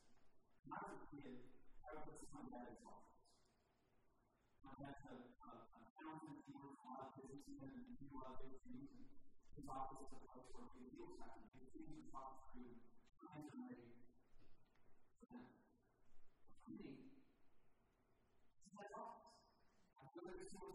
[0.63, 1.51] When I was a kid,
[1.83, 3.27] I would listen to my dad's office.
[4.63, 8.55] My dad's a, accountant, he works a lot of businessmen and do a lot of
[8.55, 8.87] things.
[9.59, 11.43] His office is a place where big deals happen.
[11.59, 12.79] Big things are talked through,
[13.19, 13.83] plans are made
[15.19, 15.59] for them.
[16.39, 17.09] But for me,
[18.61, 19.41] it's my office.
[19.97, 20.69] I feel like it's so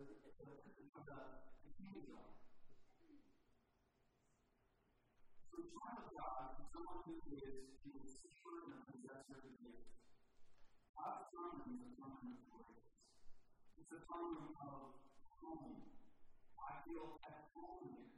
[0.00, 1.20] to the, the, the, the.
[5.44, 9.92] So the child of God is someone who is receiver and possessor of gifts.
[10.96, 12.88] God's throne room is a room of grace.
[13.76, 14.96] It's a room of
[15.36, 15.84] home.
[16.56, 18.08] I feel at home here.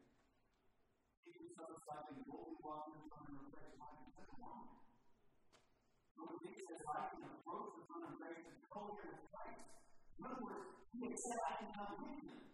[1.58, 1.66] So
[2.30, 4.86] boldly walk in the throne room of grace, why is that wrong?
[6.14, 9.26] But when he says, I can approach the throne of grace and go here with
[9.34, 9.81] Christ,
[10.22, 12.46] in other words, he has said, I can come with him.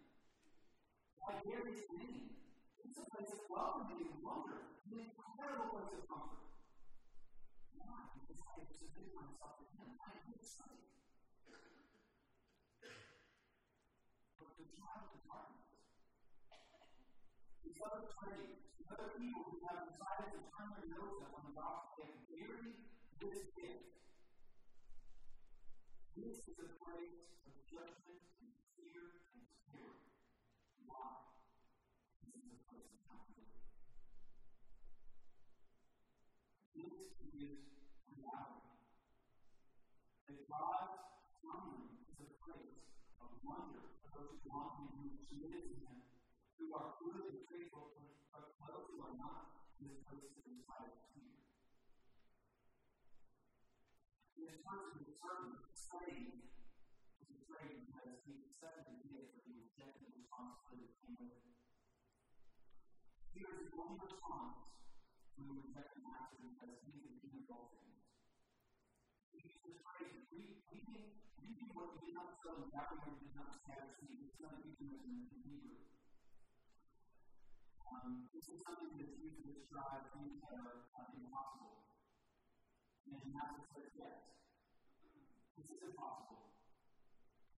[1.21, 2.33] Why, there is many.
[2.81, 6.49] It's a place of welcoming and wonder, an incredible place of comfort.
[7.77, 8.09] Why?
[8.17, 10.01] Because I have submitted myself to Him.
[10.01, 10.81] I am His son.
[14.33, 15.69] But the child of darkness,
[17.61, 21.43] these other parties, these other people who have decided to turn their nose up on
[21.45, 22.81] the gospel, they have buried
[23.21, 24.08] this gift.
[26.17, 30.01] This is a place of judgment and fear and terror.
[30.89, 31.21] Why?
[32.25, 33.61] This is a place of accountability.
[36.73, 37.61] This is
[38.09, 38.73] reality.
[40.27, 40.97] That God's
[41.41, 42.77] throne is a place
[43.21, 45.97] of wonder for those who want to be submitted to Him,
[46.57, 47.95] who are good and faithful,
[48.33, 51.38] but those who are not, this place of fear.
[54.49, 56.41] This person is certainly afraid,
[57.21, 61.53] is afraid because he accepted the gift, he rejected the responsibility that came with it.
[63.37, 64.57] Here is the only response
[65.37, 68.09] when we reject the master because he is the all things.
[69.37, 70.17] Is crazy.
[70.33, 74.17] We, we, think, we what did not sow in Babylon, we not seed.
[74.17, 75.77] It's not euphemism in Hebrew.
[77.85, 81.85] Um, this is something that's used to describe things that are uh, impossible.
[83.09, 84.38] And Jesus says, yes,
[85.59, 86.55] this is impossible.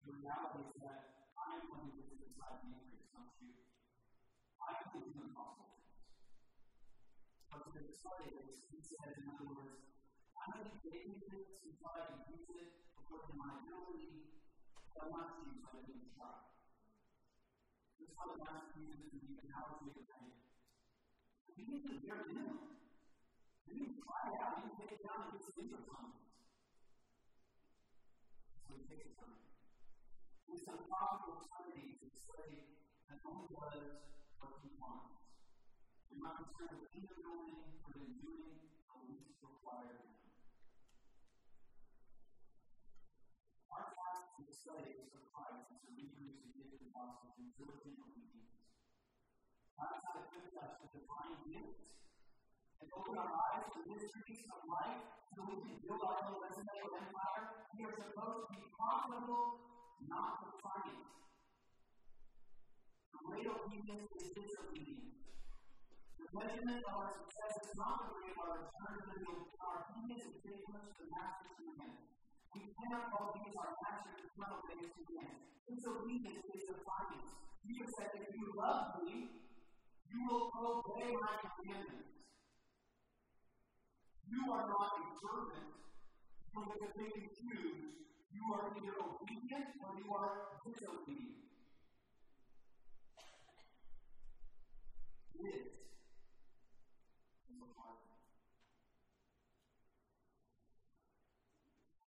[0.01, 3.53] The reality is that I am one who lives inside the increase, not you.
[4.57, 6.01] I am the impossible things.
[7.53, 12.25] But to the study, he says, in other words, to give you this until I
[12.25, 14.33] use it according to my ability,
[14.97, 16.41] but not to use it, I'm going to try.
[18.01, 20.41] This is how the master uses the analogy of pain.
[21.53, 22.81] We need to bear minimum.
[23.69, 24.57] We need to try it out.
[24.57, 25.61] We need to take it down and get some
[28.71, 29.19] So he takes it
[31.99, 32.63] to study
[33.51, 33.99] does
[34.39, 35.27] what he wants.
[36.07, 40.31] You're not concerned with either building or in doing the least required of him.
[43.75, 47.51] Our task is to study of Christ and to reproduce the gift of gospel through
[47.59, 48.55] diligent obedience.
[49.75, 50.31] God has
[50.95, 51.91] divine gifts
[52.81, 54.99] and open our eyes to the mysteries of life
[55.31, 57.43] so we can build our own resume empire.
[57.77, 59.45] We are supposed to be profitable,
[60.09, 60.51] not.
[63.11, 65.13] The great obedience is disobedience.
[66.15, 69.77] The measurement of our success is not the rate of our return to the our
[69.83, 72.01] obedience is faithfulness to the master's command.
[72.55, 75.37] We cannot all use our master's eternal based command.
[75.69, 77.29] Disobedience is defiance.
[77.61, 79.15] Jesus said, if you love me,
[80.07, 82.09] you will obey my commandments.
[84.31, 85.75] You are not a servant,
[86.55, 87.83] so because they can choose,
[88.31, 91.51] you are either obedient or you are disobedient.
[95.35, 95.67] This
[97.43, 98.23] is hard one.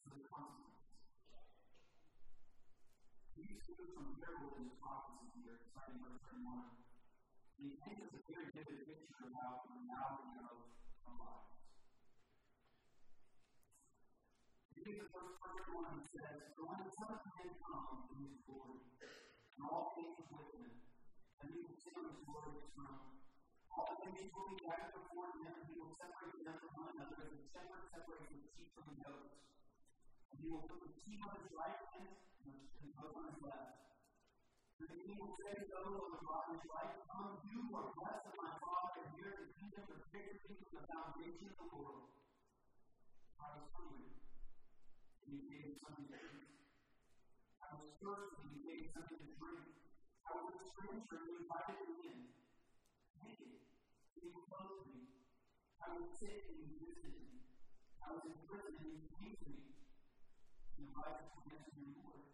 [0.04, 0.92] So the consequence.
[3.40, 6.84] We see from parable in the prophecy here, starting verse 31.
[7.60, 10.68] he paints us a very vivid picture about the reality of
[11.08, 11.59] our
[14.90, 18.26] He the first part one, he says, For when the Son of Man comes in
[18.26, 23.22] his glory, and all things with him, and he will sit on his glorious throne.
[23.70, 26.90] All the enemies will be gathered before him, and he will separate them from one
[26.98, 29.38] another, as a shepherd separates the sheep from the goats.
[30.34, 32.10] And he will put the sheep on his right hand,
[32.50, 33.94] and the goats on his left.
[34.82, 38.26] And the king will say to those on the Father's right, Come, you are blessed
[38.26, 41.70] of my Father, and hear the kingdom prepared for you from the foundation of the
[41.78, 42.10] world.
[43.38, 44.18] I was hungry,
[45.30, 46.50] and gave me something to eat.
[47.62, 49.62] I was thirsty, and you gave me something to drink.
[50.26, 52.20] I was a stranger, and invited me in.
[53.22, 53.62] Naked,
[54.18, 55.14] and clothed me.
[55.78, 57.46] I was sick, and visited me.
[58.02, 59.70] I was in prison, and came me.
[61.94, 62.26] And.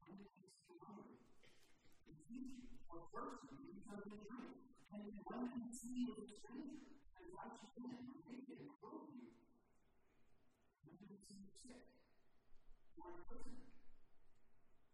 [0.00, 0.32] When did
[0.64, 1.20] see hungry?
[2.08, 4.56] And feed you, or thirsty, and give something to drink?
[4.96, 5.68] And when did you
[6.24, 6.88] a stranger?
[7.20, 8.72] And invite you in, and naked, and
[9.12, 9.45] you?
[11.26, 11.84] When did you see you sick?
[12.98, 13.58] Or in prison?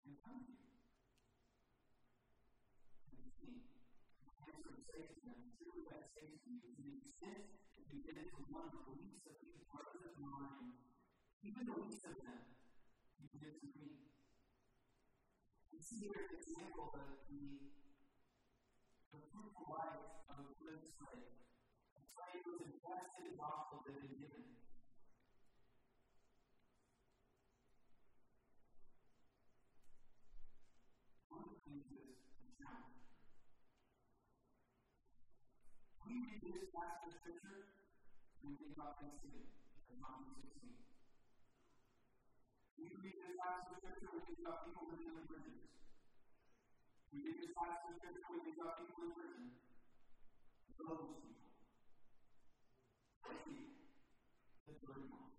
[0.05, 0.73] And come to you?
[4.93, 8.45] say to them, truly I say to you, to the extent that you get into
[8.53, 10.77] one of the least of of mine,
[11.41, 12.41] even the least of them,
[13.21, 14.13] you did to me.
[15.83, 17.59] See here an example of the,
[19.11, 21.35] the fruitful life of a good slave.
[21.99, 24.47] A slave was invested in the gospel that had been given.
[31.29, 33.03] One of the things is the challenge.
[36.13, 37.73] We read this passage of Scripture
[38.45, 39.49] we think about Thanksgiving
[39.89, 40.77] and Matthew 16.
[42.77, 45.73] We read this passage of Scripture we think about people living in prisons.
[47.17, 49.57] We read this passage of Scripture we think about people in prison.
[50.77, 51.49] Those people.
[53.25, 53.73] Those people.
[54.69, 55.33] The dirty ones.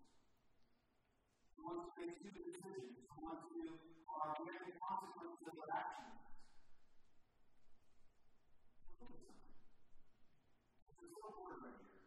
[1.54, 2.98] The ones who make stupid decisions.
[2.98, 3.78] The ones who
[4.10, 6.18] are bearing the consequences of their actions.
[8.98, 9.54] Look at something.
[11.04, 12.00] There's no word right here.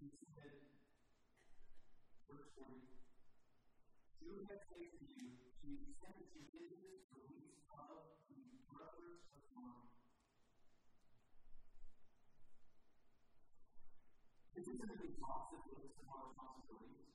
[0.00, 0.54] He said,
[2.58, 2.90] 40,
[4.18, 9.22] You have taken you to the extent you did this the least of the brothers
[9.30, 9.86] of mine.
[14.58, 17.14] This isn't an exhaustive list of our responsibilities.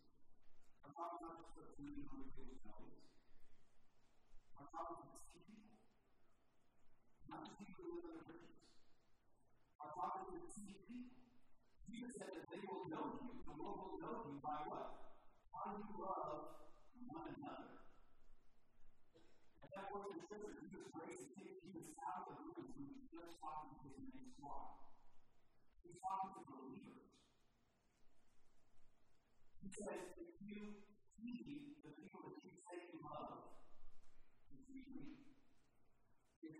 [0.93, 2.93] Talking about just the of
[4.55, 5.75] our problem is to see people.
[7.27, 8.63] Not just people who live in the churches.
[9.81, 11.19] Our to people.
[11.83, 13.43] Jesus said that they will know you.
[13.43, 15.12] The world will know you by what?
[15.53, 16.65] How you love
[17.07, 17.85] one another.
[19.63, 22.89] At that point in Scripture, Jesus grace to take Jesus out of the room when
[22.89, 24.91] he's just talking to his next flock.
[25.85, 27.05] He's talking to believers.
[29.61, 30.83] He says, if you
[31.21, 33.53] feed the people that you say you love,
[34.51, 34.67] if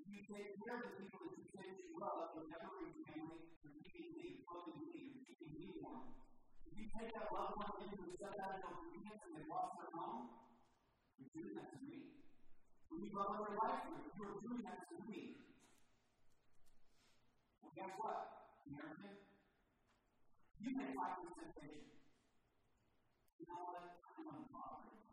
[0.08, 3.52] you take care of the people that you say you love, you'll never reach family,
[3.68, 6.23] you're keeping me, clothing me, you're keeping me warm.
[6.84, 9.88] You take that loved one in who set out in obedience and they lost their
[9.96, 10.36] home,
[11.16, 12.28] you're doing that to me.
[12.92, 15.48] When you love other life you are doing that to me.
[17.64, 18.20] Well, guess what?
[18.68, 19.16] American?
[20.60, 21.88] You may fight this temptation.
[23.40, 24.04] You know what?
[24.04, 25.08] I'm not bothering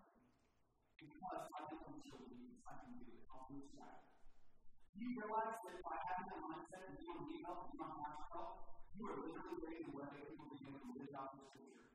[0.98, 3.22] because I can control these, I can do it.
[3.30, 4.10] I'll lose sight.
[4.98, 8.20] You realize that by having that mindset and you don't need help, you don't have
[9.00, 11.88] you are literally ready to let people be able to live out the scripture.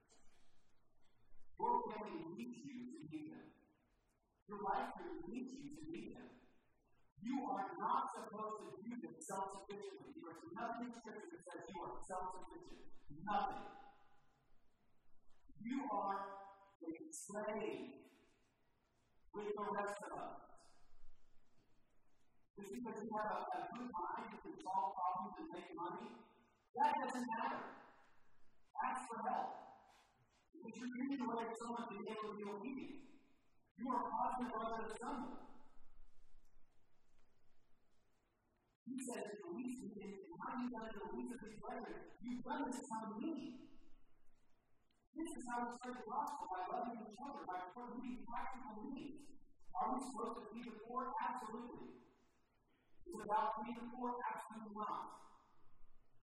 [1.62, 3.46] Your family needs you to meet them.
[4.50, 6.34] Your life group needs you to meet them.
[7.22, 10.18] You are not supposed to do this self sufficiently.
[10.18, 12.90] There is nothing in Scripture that says you are self sufficient.
[13.22, 13.66] Nothing.
[15.62, 16.42] You are
[16.86, 18.02] a slave
[19.34, 20.38] with the rest of us.
[22.58, 26.10] Just because you have a, a good mind, you can solve problems and make money,
[26.76, 27.62] that doesn't matter.
[28.84, 29.50] Ask for help.
[30.52, 32.96] Because you're treating like someone being able to be obedient.
[33.80, 35.36] You are causing brother to stumble.
[38.86, 42.00] He says, the least of these, how you done it least of these brethren?
[42.22, 43.34] You've done this on me.
[45.16, 47.60] This is how we spread the gospel by loving each other, by
[47.98, 49.26] meeting practical needs.
[49.76, 51.12] Are we supposed to feed the poor?
[51.24, 52.04] Absolutely.
[53.08, 54.16] Is it about feeding the poor?
[54.20, 55.25] Absolutely not.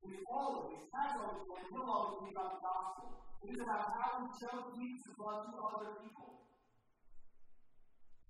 [0.01, 3.07] We've always, has always and will always be about the gospel.
[3.45, 6.49] It is about how we show and love to other people.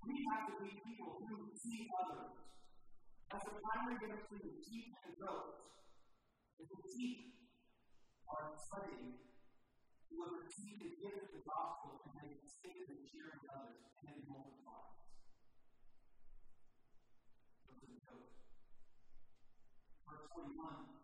[0.04, 2.36] We have to be people who see others.
[3.32, 5.72] As the primary difference between sheep and goats
[6.60, 7.40] is the sheep
[8.28, 9.24] are slaves
[10.12, 13.80] who have received the gift of the gospel and they it and share with others
[13.80, 14.84] and then multiply.
[20.04, 21.01] Verse 41.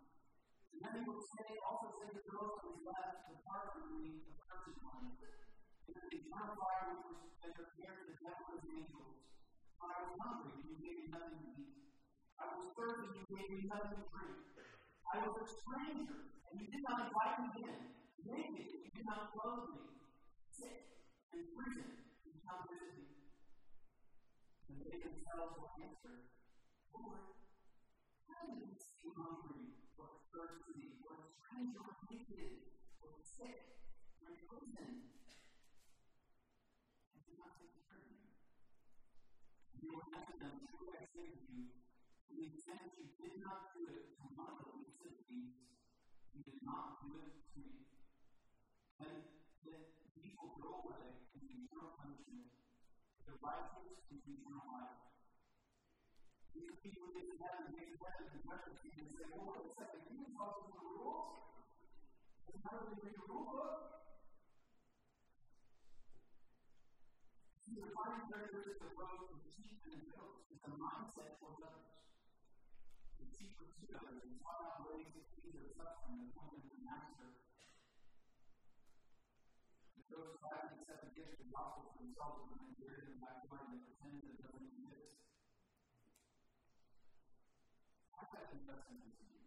[0.78, 4.78] And he will say, also say to those who left, depart from me, the cursed
[4.86, 5.10] one.
[5.10, 9.18] And then the eternal fire which was prepared for the death the angels.
[9.78, 11.88] I was hungry, and you gave me nothing to eat.
[12.38, 14.38] I was thirsty, and you gave me nothing to drink.
[15.08, 17.80] I was a stranger, and you did not invite me in.
[18.28, 20.04] Naked, you did not clothe me.
[20.52, 21.00] Sick,
[21.32, 21.90] in prison,
[22.28, 23.08] you did not visit me.
[24.68, 26.28] And they themselves will answer,
[26.92, 27.24] Lord,
[28.28, 30.67] how did we see hungry, or thirsty,
[31.58, 32.70] or a stranger, or naked,
[33.02, 33.82] or sick,
[34.22, 35.10] or prison?
[37.18, 38.30] And did not take care of you.
[39.82, 41.74] They will answer them, Truly I say to you,
[42.30, 44.86] to the extent you did not do it to one of the
[45.34, 45.58] these,
[46.38, 47.90] you did not do it to me.
[49.02, 49.18] And
[49.66, 49.84] that
[50.14, 52.54] these will go away into eternal punishment,
[53.26, 55.17] the righteous into eternal life.
[56.58, 59.38] These people get to heaven and make heaven and judgment seat and say, a
[60.34, 61.38] follow the rules?
[62.50, 63.78] You read the rule book.
[67.62, 67.94] See, the
[68.82, 71.94] of both the sheep and the goats is the mindset towards others.
[73.22, 76.66] The sheep pursue others and sought out ways to ease their suffering and point them
[76.66, 77.38] to the master.
[79.94, 83.22] The goats gladly accept the gift of the gospel for themselves and then bury them
[83.22, 85.07] back away and pretend that it doesn't exist.
[88.48, 89.44] Investment into you.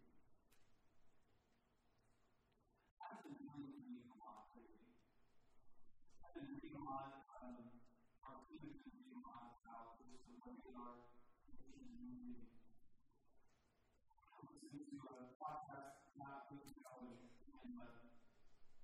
[3.01, 4.93] I've been really reading a lot lately.
[6.21, 7.81] I've been reading a lot, um,
[8.21, 10.05] our team been reading a lot about the
[10.37, 11.01] way we are
[11.41, 12.45] Christian community.
[14.21, 15.89] I listened to a podcast
[16.21, 16.93] last week ago,
[17.57, 18.05] and uh,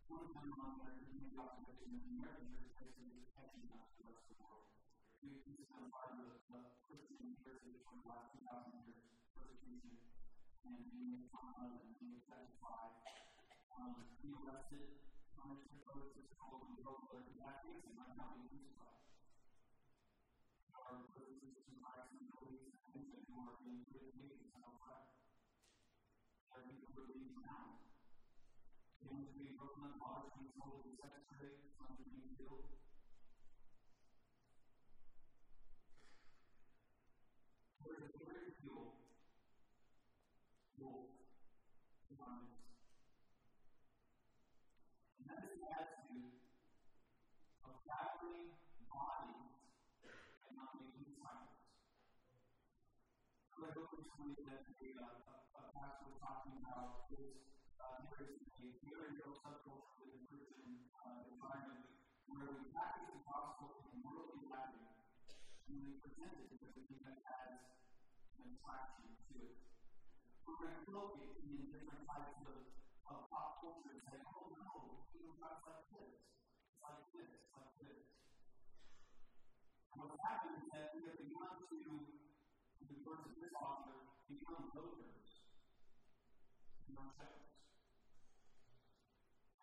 [0.10, 3.86] one of them on there is making observation that the American church is catching up
[3.86, 4.66] to the rest of the world.
[5.22, 6.60] We, we spent part of the, the
[6.90, 9.96] Christian heritage for the last 2,000 years persecution
[10.66, 12.94] and being made and being objectified,
[13.78, 15.00] um, being arrested,
[15.38, 19.00] punished for purposes called and broke other tactics and not be crucified.
[20.74, 25.08] Our and sisters Christ and police and who are being put in cages outside.
[26.52, 27.80] There are people who are being drowned.
[28.98, 32.66] Families being broken up, daughters being sold sex trade, sons are being killed.
[37.86, 38.98] There is a very fuel
[40.82, 41.08] wolf
[42.10, 42.68] in our midst.
[45.22, 46.36] And that is the attitude
[47.64, 48.58] of gathering
[48.90, 49.56] bodies
[50.50, 51.54] and not making disciples.
[53.54, 57.40] I read over recently that a, uh, a pastor was talking about his
[57.80, 61.88] uh, there is a very subculture within Christian uh, environment
[62.28, 65.00] where we package the gospel in worldly language
[65.72, 67.56] and we present it because we think that has
[68.44, 69.56] an attraction to it
[70.48, 72.60] we're going to look at in different types of,
[73.12, 76.12] of pop culture and say, oh no, you know, like this,
[76.80, 78.00] like this, like this.
[79.92, 82.27] And what's happened is that we have begun to,
[82.88, 84.00] in the words of this author,
[84.32, 85.28] become voters
[86.88, 87.52] in ourselves.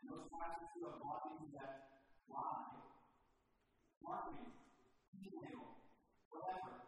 [0.00, 1.72] And those pastors who have bodies that
[2.28, 2.84] lie,
[4.04, 4.52] marketing,
[5.16, 5.80] email,
[6.28, 6.84] whatever.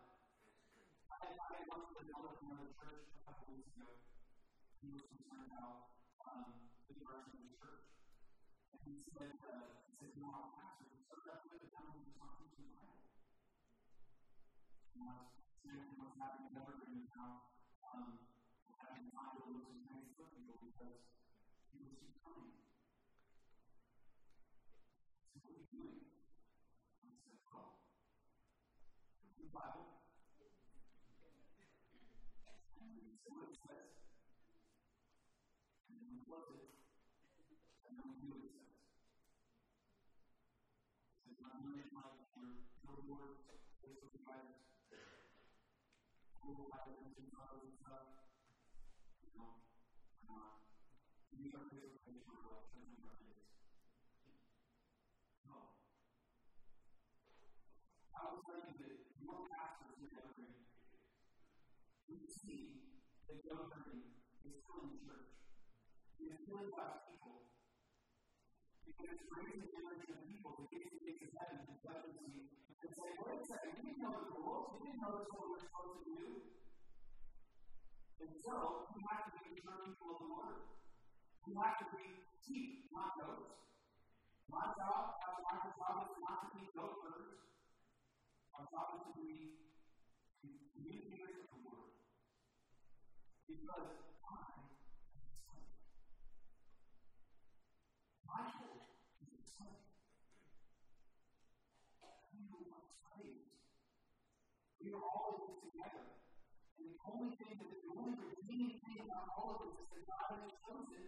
[1.09, 3.97] I, I once was elder from another church a couple weeks ago.
[4.85, 5.89] He was concerned about
[6.21, 7.85] um, the direction of the church.
[8.77, 11.97] And he said, uh, he said, you know, our pastor so that way that now
[11.97, 13.09] he's not teaching the Bible.
[14.93, 16.55] And I was to what's happening
[17.91, 18.23] um,
[18.79, 21.03] having time to look at Facebook people because
[21.75, 22.55] people keep coming.
[25.33, 26.07] So what are you doing?
[27.03, 27.83] I said, well,
[29.35, 30.07] the Bible.
[32.77, 33.91] See what it says.
[35.91, 36.79] And then we close it.
[37.91, 38.87] And then we do what it says.
[41.27, 42.07] It I'm learning my
[42.37, 44.66] your billboards,
[46.47, 47.27] Photos and
[47.83, 48.07] stuff.
[49.19, 49.59] You know.
[55.43, 55.59] No.
[58.15, 60.71] I will tell you that your pastors in Evergreen
[62.07, 62.95] we see
[63.27, 65.35] that Evergreen is still in the church.
[66.23, 67.51] It is filling God's people.
[68.87, 72.66] Because it's raising the generation of people to to the gates of heaven judgment seat,
[72.87, 75.35] and say, wait a second, we didn't know the rules, we didn't know this is
[75.35, 76.23] what we're supposed to do.
[78.23, 80.59] And so, we have to be mature people of the Word.
[81.51, 83.59] We have to be sheep, not goats.
[84.47, 87.43] My job, as my job is not to be goat herders.
[88.55, 89.67] Our job is to be
[90.47, 91.91] communicators of the Word.
[93.51, 94.71] Because I am
[95.27, 95.75] excited.
[98.31, 98.95] My hope
[99.27, 99.87] is excited.
[102.37, 103.49] We are slaves.
[104.97, 106.09] Are all in this together.
[106.81, 110.09] And the only thing that the only redeeming thing about all of this is that
[110.09, 111.05] God has chosen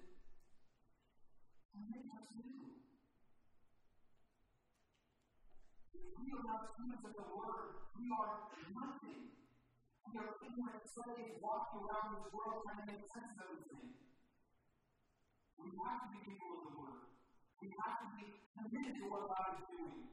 [1.73, 2.69] to make us new.
[5.97, 9.41] If we are not students of the Word, we are nothing.
[10.05, 13.89] We are ignorant slaves walking around this world trying to make sense of everything.
[15.57, 17.09] We have to be people of the Word.
[17.65, 20.13] We have to be committed to what God is doing.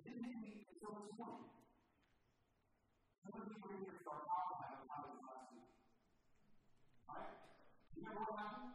[0.00, 0.40] It didn't
[0.80, 1.44] until this morning.
[3.20, 3.60] Some of you
[5.28, 5.68] last week.
[7.04, 7.28] Right?
[7.92, 8.72] You remember what happened?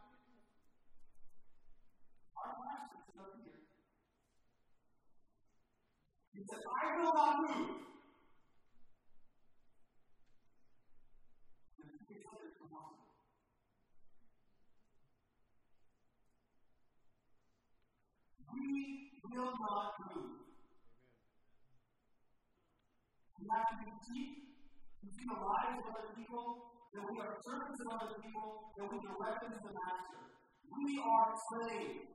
[2.38, 2.50] Our
[3.18, 3.58] over here.
[6.30, 7.74] He said, I will not move.
[18.54, 18.62] We
[19.26, 20.35] will not move.
[23.46, 24.58] We have to be deep.
[25.06, 28.90] We see the lives of other people, that we are servants of other people, that
[28.90, 30.34] we direct them to the Master.
[30.66, 32.10] We are slaves.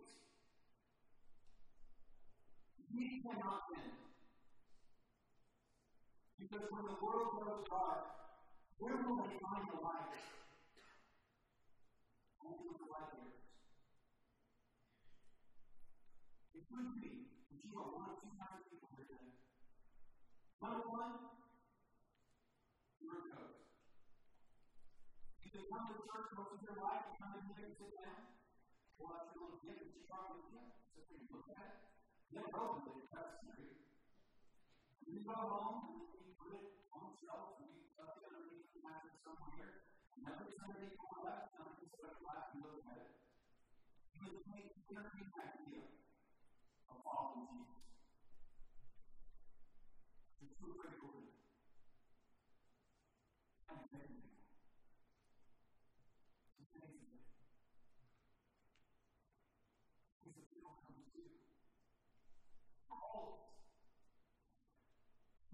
[2.92, 3.96] We cannot win.
[6.36, 8.12] Because when the world goes dark,
[8.76, 10.12] where will they find the light?
[12.44, 13.40] Only with the light bearers.
[16.60, 19.41] It could be that you are one of two kinds people here today.
[20.62, 21.18] Number one,
[23.02, 23.66] you're a ghost.
[25.42, 28.30] You can come to church most of your life, you come in here sit down,
[29.02, 31.82] pull out your little gift that you probably get, sit there and look at it,
[32.30, 33.82] then open it, that's serious.
[35.10, 38.70] You go home and you put it on the shelf and you tuck it underneath
[38.72, 39.82] the mattress somewhere.
[40.14, 43.12] And every time you go left, something starts laughing and look at it.
[44.14, 45.90] You would take every idea
[46.86, 47.82] of following Jesus.
[50.42, 50.48] It's too critical to it.
[50.48, 50.48] And it's everything.
[50.48, 50.48] It's amazing.
[50.48, 50.51] Because if you don't come to do, all of us,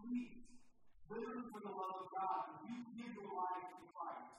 [0.08, 0.39] please,
[1.51, 4.32] for the love of God, you give your life Christ.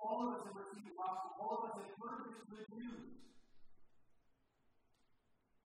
[0.00, 1.36] All of us have received the gospel.
[1.36, 3.20] All of us have heard this good news.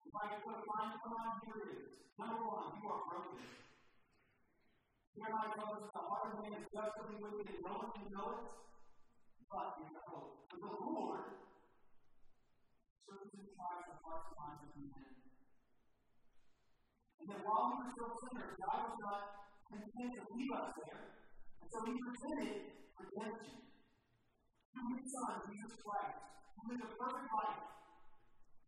[0.06, 1.14] If I a line come
[1.46, 1.94] here it is.
[2.18, 3.63] Number one, you are broken.
[5.14, 8.44] Tells us the heart of man is desperately wicked and no one can know it.
[9.46, 11.38] But know, the Lord
[13.06, 15.14] searches and tries the hearts and minds of men.
[17.22, 19.22] And that while we were still sinners, God was not
[19.70, 21.02] content to leave us there.
[21.62, 23.58] And so he presented redemption.
[24.74, 26.18] Through his Son, Jesus Christ,
[26.58, 27.62] who lived a perfect life,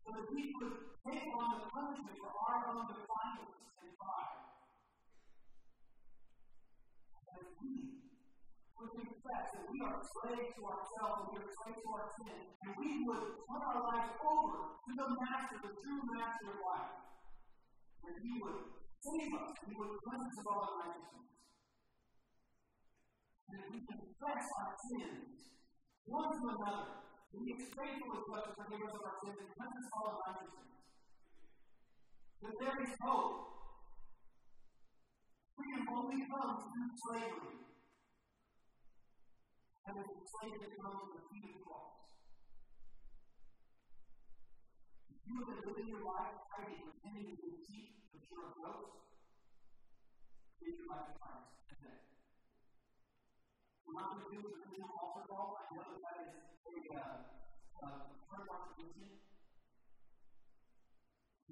[0.06, 0.74] so that he could
[1.10, 4.46] take on the punishment for our own defiance and pride.
[7.36, 7.76] And as we
[8.80, 12.40] would confess that we are slaves to ourselves and we are slaves to our sin,
[12.48, 16.96] and we would turn our lives over to the Master, the true Master of life
[18.08, 18.60] that He would
[19.04, 21.28] save us and He would cleanse us of all unrighteousness.
[23.52, 25.36] And that we confess our sins
[26.08, 27.04] one to another.
[27.36, 29.88] And He is faithful as well to forgive us of our sins and cleanse us
[29.92, 30.72] of all unrighteousness.
[32.48, 33.55] That there is hope.
[35.56, 37.64] Freedom only comes through slavery.
[39.88, 41.96] And it's a slave that comes with the feet of the cross.
[45.26, 49.00] You have been living your life hiding, pretending to be deep, but you're a ghost.
[50.60, 52.00] Give your life to Christ today.
[53.88, 55.56] We're not going to do the original altar call.
[55.56, 57.16] I know that that is a uh,
[57.80, 58.66] uh, of our.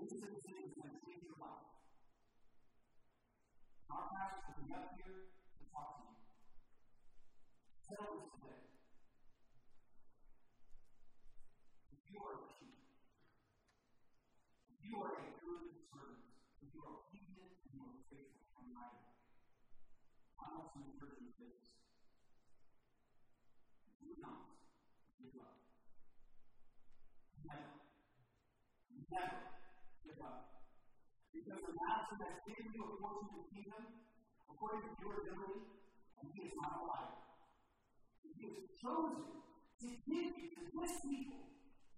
[0.03, 1.72] This is a decision that's going to change your life.
[3.93, 6.17] Our pastor will be up here to talk to you.
[7.93, 8.65] Tell us today.
[11.93, 12.73] If you are a sheep,
[14.81, 16.25] you are a good servant.
[16.65, 19.13] If you are obedient and you are faithful and mighty.
[20.41, 21.61] I want to encourage you this.
[24.01, 24.57] Do not
[25.21, 25.53] give up.
[27.45, 27.77] Never.
[29.13, 29.37] Never
[30.01, 30.52] give up.
[31.83, 33.83] Master has given you a portion of the kingdom
[34.47, 35.67] according to your ability,
[36.15, 37.11] and he is not a liar.
[38.23, 39.27] He has chosen
[39.83, 41.43] to give you to this people,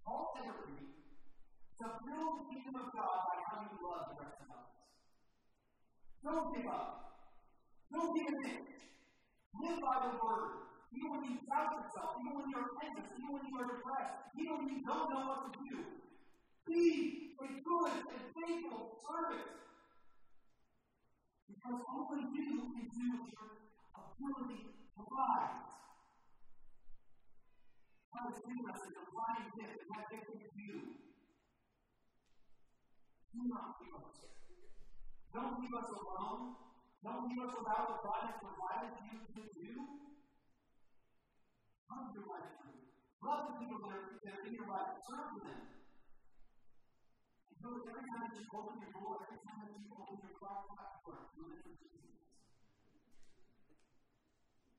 [0.02, 4.48] all evergreen, to build the kingdom of God by how you love the rest of
[4.58, 4.70] us.
[6.26, 7.22] Don't give up.
[7.94, 8.66] Don't give in.
[9.62, 10.66] Live by the word.
[10.90, 14.52] Even when you doubt yourself, even when you're anxious, even when you are depressed, even
[14.58, 15.78] when you don't know what to do,
[16.66, 19.65] be a good and faithful servant.
[21.46, 23.48] Because only you can do what your
[23.94, 24.62] ability
[24.94, 25.66] provides.
[28.10, 30.74] God has given us a divine gift and that gift is you.
[33.30, 34.16] Do not leave us.
[35.30, 36.56] Don't leave us alone.
[37.04, 39.70] Don't leave us without what God has provided you to do.
[41.86, 42.56] Love your life.
[43.22, 44.90] Love the people that are in your life.
[45.06, 45.85] Serve them.
[47.66, 50.86] So every time you open your door, every time you open your platform,
[51.82, 52.14] you.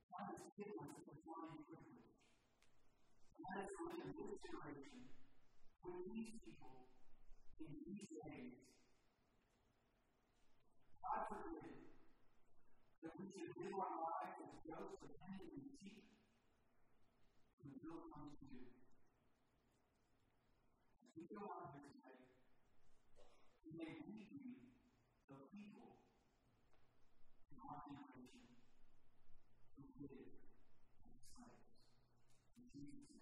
[0.08, 0.32] God
[0.80, 2.16] us divine privilege.
[3.36, 5.04] And that is in this generation
[6.08, 6.88] these people
[7.60, 8.56] in these days.
[11.04, 11.92] God forbid
[13.04, 16.08] that we should live our lives as goats of and sheep
[17.84, 18.64] will come to you.
[21.04, 22.28] As we go on here today,
[23.78, 24.42] may we be
[25.28, 26.02] the people
[27.66, 28.46] our generation
[29.76, 30.30] who live
[31.06, 31.70] as slaves.
[32.56, 33.17] In Jesus'.